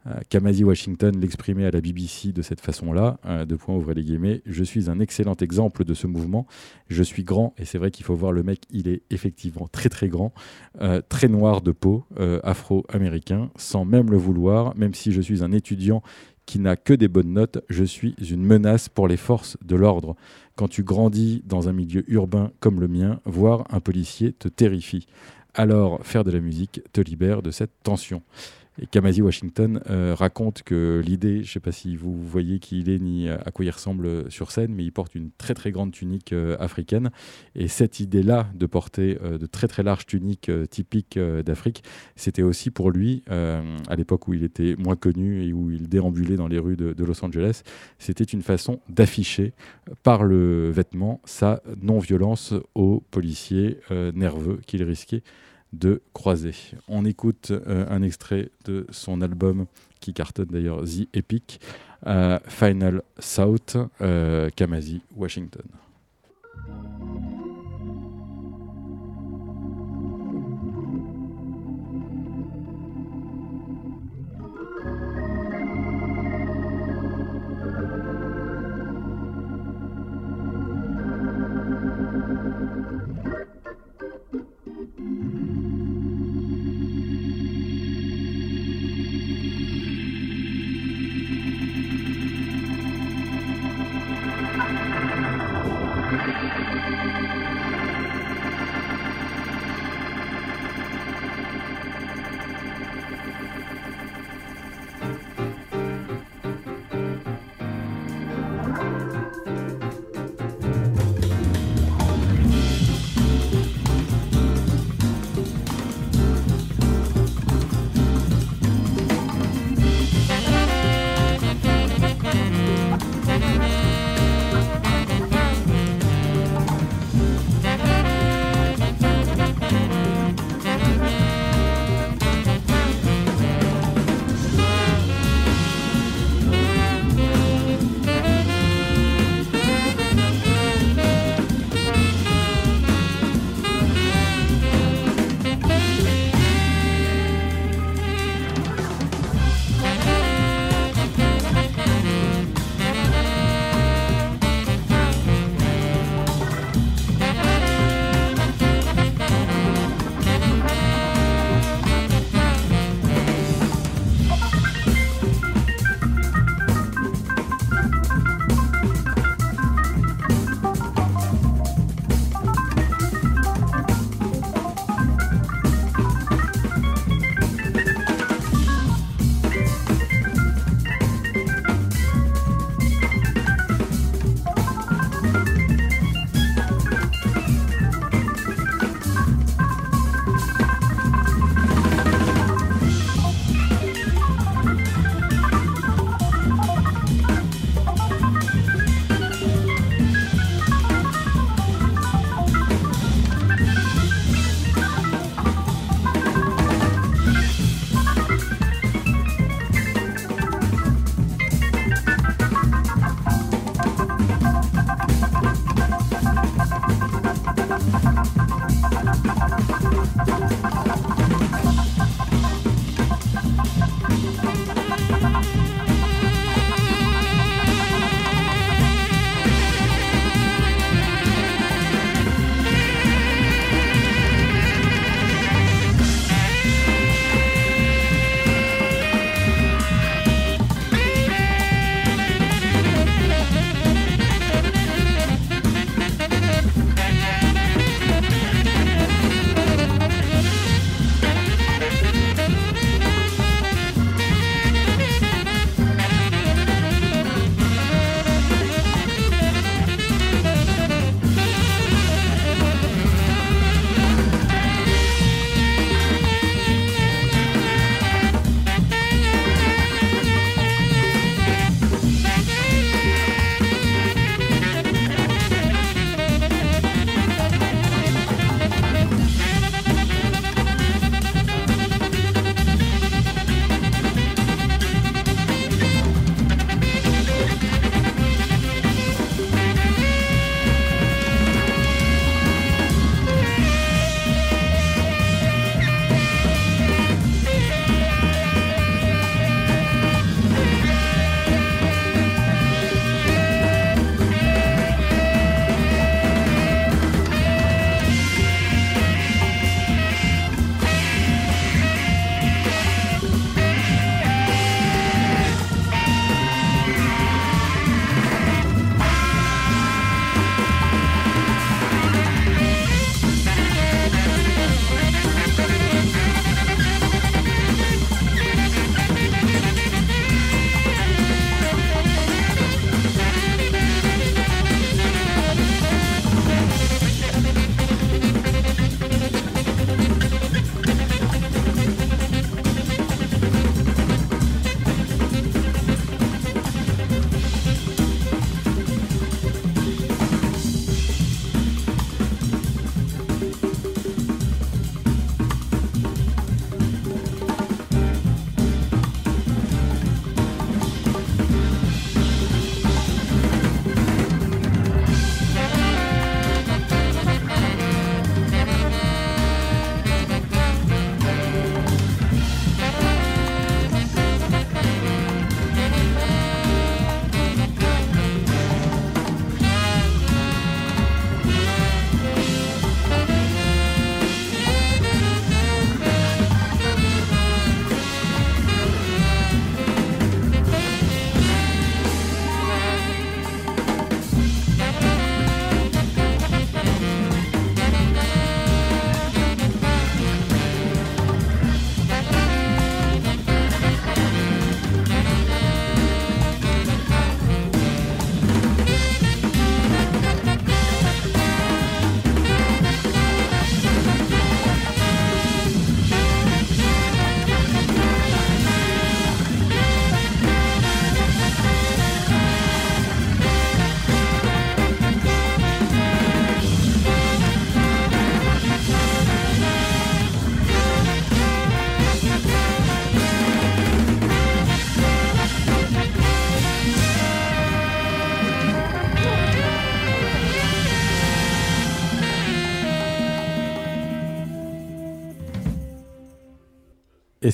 [0.08, 4.02] Euh, Kamasi Washington l'exprimait à la BBC de cette façon-là, euh, de point ouvrez les
[4.02, 6.46] guillemets, je suis un excellent exemple de ce mouvement,
[6.88, 9.88] je suis grand, et c'est vrai qu'il faut voir le mec, il est effectivement très
[9.88, 10.32] très grand,
[10.80, 12.04] euh, très noir de peau,
[12.42, 16.02] afro-américain, sans même le vouloir, même si je suis un étudiant
[16.46, 20.16] qui n'a que des bonnes notes, je suis une menace pour les forces de l'ordre.
[20.56, 25.06] Quand tu grandis dans un milieu urbain comme le mien, voir un policier te terrifie.
[25.54, 28.22] Alors faire de la musique te libère de cette tension.
[28.80, 32.88] Et Washington euh, raconte que l'idée, je ne sais pas si vous voyez qui il
[32.90, 35.90] est ni à quoi il ressemble sur scène, mais il porte une très très grande
[35.90, 37.10] tunique euh, africaine.
[37.54, 41.82] Et cette idée-là de porter euh, de très très larges tuniques euh, typiques euh, d'Afrique,
[42.14, 45.88] c'était aussi pour lui, euh, à l'époque où il était moins connu et où il
[45.88, 47.62] déambulait dans les rues de, de Los Angeles,
[47.98, 49.54] c'était une façon d'afficher
[49.88, 55.22] euh, par le vêtement sa non-violence aux policiers euh, nerveux qu'il risquait
[55.72, 56.54] de croiser.
[56.88, 59.66] On écoute euh, un extrait de son album
[60.00, 61.60] qui cartonne d'ailleurs The Epic,
[62.06, 65.64] euh, Final South, euh, Kamasi, Washington.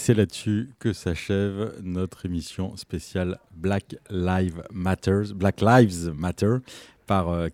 [0.05, 6.57] C'est là-dessus que s'achève notre émission spéciale Black Lives Black Lives Matter
[7.07, 7.49] par euh,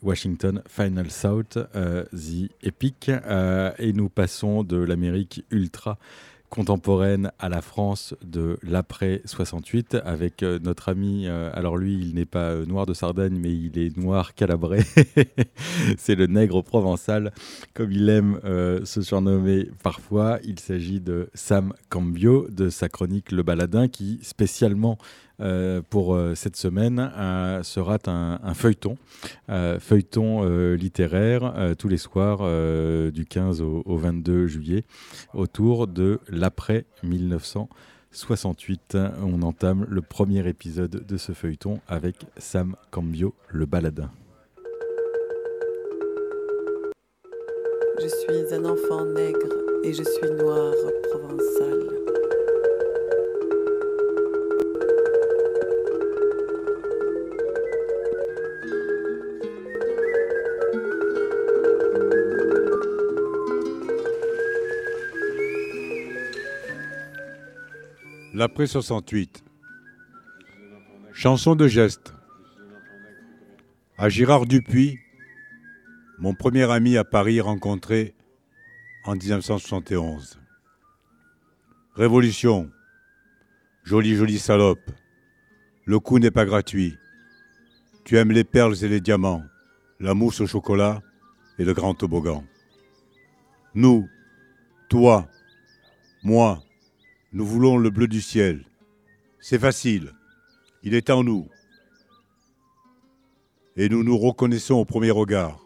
[0.00, 3.10] Washington, Final South, euh, The Epic.
[3.10, 5.98] Euh, et nous passons de l'Amérique ultra
[6.50, 12.14] contemporaine à la France de l'après 68 avec euh, notre ami, euh, alors lui il
[12.14, 14.84] n'est pas euh, noir de Sardaigne mais il est noir calabrais,
[15.96, 17.32] c'est le nègre provençal
[17.72, 18.40] comme il aime
[18.84, 24.98] se surnommer parfois, il s'agit de Sam Cambio de sa chronique Le Baladin qui spécialement
[25.40, 28.96] euh, pour euh, cette semaine euh, sera un, un feuilleton,
[29.48, 32.38] feuilleton littéraire tous les soirs
[33.12, 34.84] du 15 au, au 22 juillet
[35.34, 38.96] autour de l'après 1968.
[39.22, 44.10] On entame le premier épisode de ce feuilleton avec Sam Cambio, le baladin.
[48.00, 49.48] Je suis un enfant nègre
[49.84, 50.72] et je suis noir
[51.10, 51.99] provençal.
[68.40, 69.44] L'après 68.
[71.12, 72.14] Chanson de geste.
[73.98, 74.98] À Girard Dupuis,
[76.18, 78.14] mon premier ami à Paris rencontré
[79.04, 80.40] en 1971.
[81.96, 82.70] Révolution.
[83.84, 84.90] Jolie, jolie salope.
[85.84, 86.96] Le coup n'est pas gratuit.
[88.06, 89.44] Tu aimes les perles et les diamants,
[89.98, 91.02] la mousse au chocolat
[91.58, 92.42] et le grand toboggan.
[93.74, 94.08] Nous,
[94.88, 95.28] toi,
[96.22, 96.62] moi,
[97.32, 98.64] nous voulons le bleu du ciel.
[99.38, 100.12] C'est facile.
[100.82, 101.48] Il est en nous.
[103.76, 105.64] Et nous nous reconnaissons au premier regard.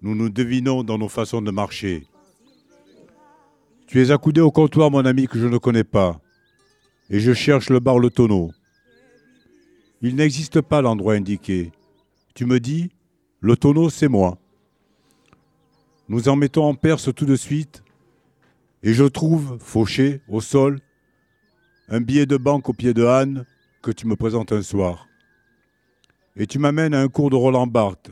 [0.00, 2.06] Nous nous devinons dans nos façons de marcher.
[3.86, 6.20] Tu es accoudé au comptoir, mon ami, que je ne connais pas.
[7.10, 8.52] Et je cherche le bar Le Tonneau.
[10.00, 11.72] Il n'existe pas l'endroit indiqué.
[12.34, 12.90] Tu me dis,
[13.40, 14.38] le tonneau, c'est moi.
[16.08, 17.81] Nous en mettons en Perse tout de suite
[18.82, 20.80] et je trouve, fauché, au sol,
[21.88, 23.44] un billet de banque au pied de Anne
[23.82, 25.08] que tu me présentes un soir.
[26.36, 28.10] Et tu m'amènes à un cours de Roland Barthes,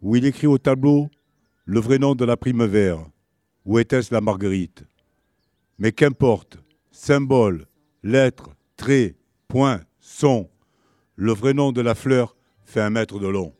[0.00, 1.10] où il écrit au tableau
[1.64, 2.98] le vrai nom de la primevère.
[3.66, 4.84] Où était-ce la marguerite?
[5.78, 6.58] Mais qu'importe,
[6.90, 7.66] symbole,
[8.02, 9.16] lettre, trait,
[9.48, 10.48] point, son,
[11.16, 13.54] le vrai nom de la fleur fait un mètre de long.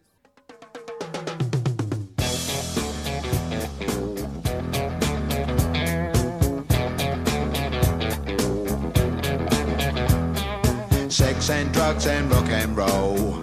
[11.50, 13.40] And drugs and rock and roll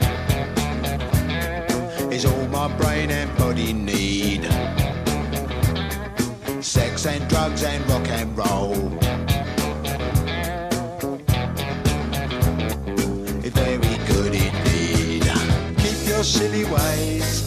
[2.11, 4.43] is all my brain and body need.
[6.63, 8.91] Sex and drugs and rock and roll.
[13.43, 15.23] It's very good indeed.
[15.77, 17.46] Keep your silly ways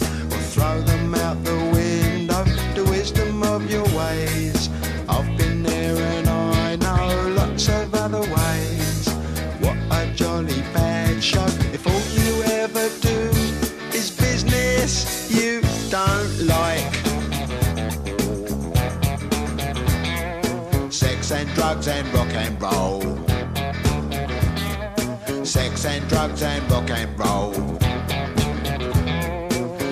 [26.11, 27.53] drugs and rock and roll.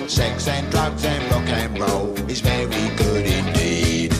[0.06, 4.12] Sex and drugs and rock and roll is very good indeed.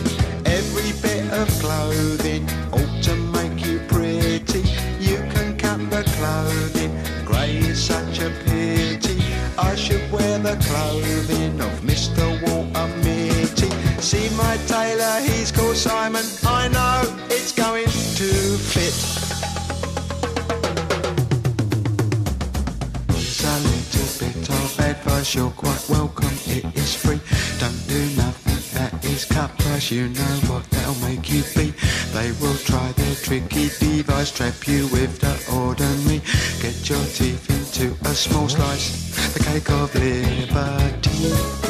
[0.47, 4.63] Every bit of clothing ought to make you pretty.
[4.99, 6.93] You can cut the clothing,
[7.27, 9.23] grey is such a pity.
[9.59, 12.25] I should wear the clothing of Mr.
[12.45, 13.71] Walter Mitty.
[14.01, 16.25] See my tailor, he's called Simon.
[29.91, 31.73] You know what they'll make you be.
[32.13, 36.21] They will try their tricky device, trap you with the ordinary.
[36.61, 41.70] Get your teeth into a small slice, the cake of liberty.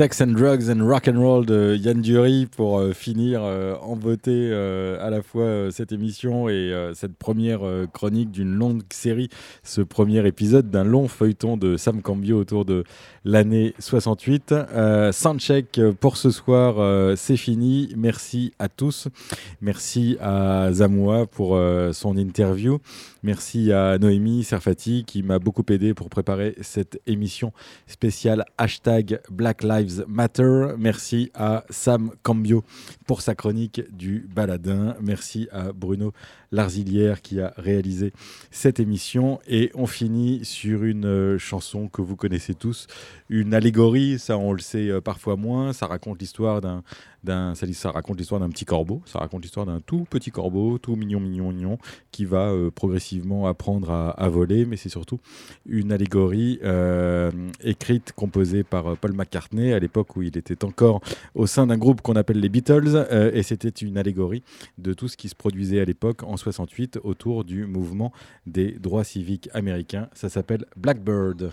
[0.00, 3.96] Sex and Drugs and Rock and Roll de Yann Dury pour euh, finir euh, en
[3.96, 7.60] beauté euh, à la fois cette émission et cette première
[7.92, 9.28] chronique d'une longue série,
[9.62, 12.84] ce premier épisode d'un long feuilleton de Sam Cambio autour de
[13.26, 14.52] l'année 68.
[14.52, 17.92] Euh, soundcheck pour ce soir, c'est fini.
[17.94, 19.08] Merci à tous.
[19.60, 21.60] Merci à Zamoua pour
[21.92, 22.78] son interview.
[23.22, 27.52] Merci à Noémie Serfati qui m'a beaucoup aidé pour préparer cette émission
[27.86, 30.74] spéciale hashtag Black Lives Matter.
[30.78, 32.64] Merci à Sam Cambio
[33.06, 34.96] pour sa chronique du baladin.
[35.00, 36.12] Merci à Bruno
[36.52, 38.12] Larzilière qui a réalisé
[38.50, 39.40] cette émission.
[39.46, 42.86] Et on finit sur une euh, chanson que vous connaissez tous,
[43.28, 46.82] une allégorie, ça on le sait euh, parfois moins, ça raconte l'histoire d'un
[47.24, 50.96] d'un ça, raconte l'histoire d'un petit corbeau, ça raconte l'histoire d'un tout petit corbeau, tout
[50.96, 51.78] mignon, mignon, mignon,
[52.10, 55.20] qui va euh, progressivement apprendre à, voler, mais c'est surtout
[55.66, 57.30] une allégorie euh,
[57.62, 61.00] écrite, composée par euh, Paul McCartney à l'époque où il était encore
[61.34, 64.42] au sein d'un groupe qu'on appelle les Beatles, et c'était une allégorie
[64.78, 68.12] de tout ce qui se produisait à l'époque en 68 autour du mouvement
[68.46, 70.08] des droits civiques américains.
[70.14, 71.52] Ça s'appelle Blackbird.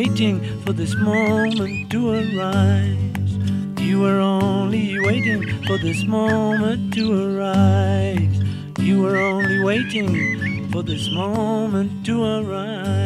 [0.00, 3.32] Waiting for this moment to arise.
[3.78, 8.36] You were only waiting for this moment to arise.
[8.78, 12.99] You were only waiting for this moment to arise.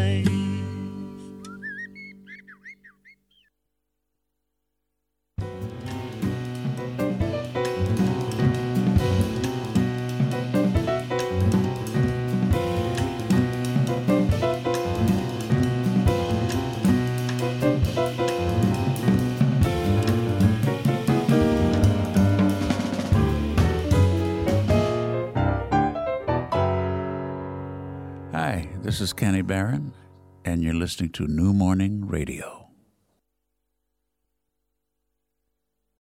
[29.34, 29.92] Kenny Barron,
[30.44, 32.63] and you're listening to New Morning Radio.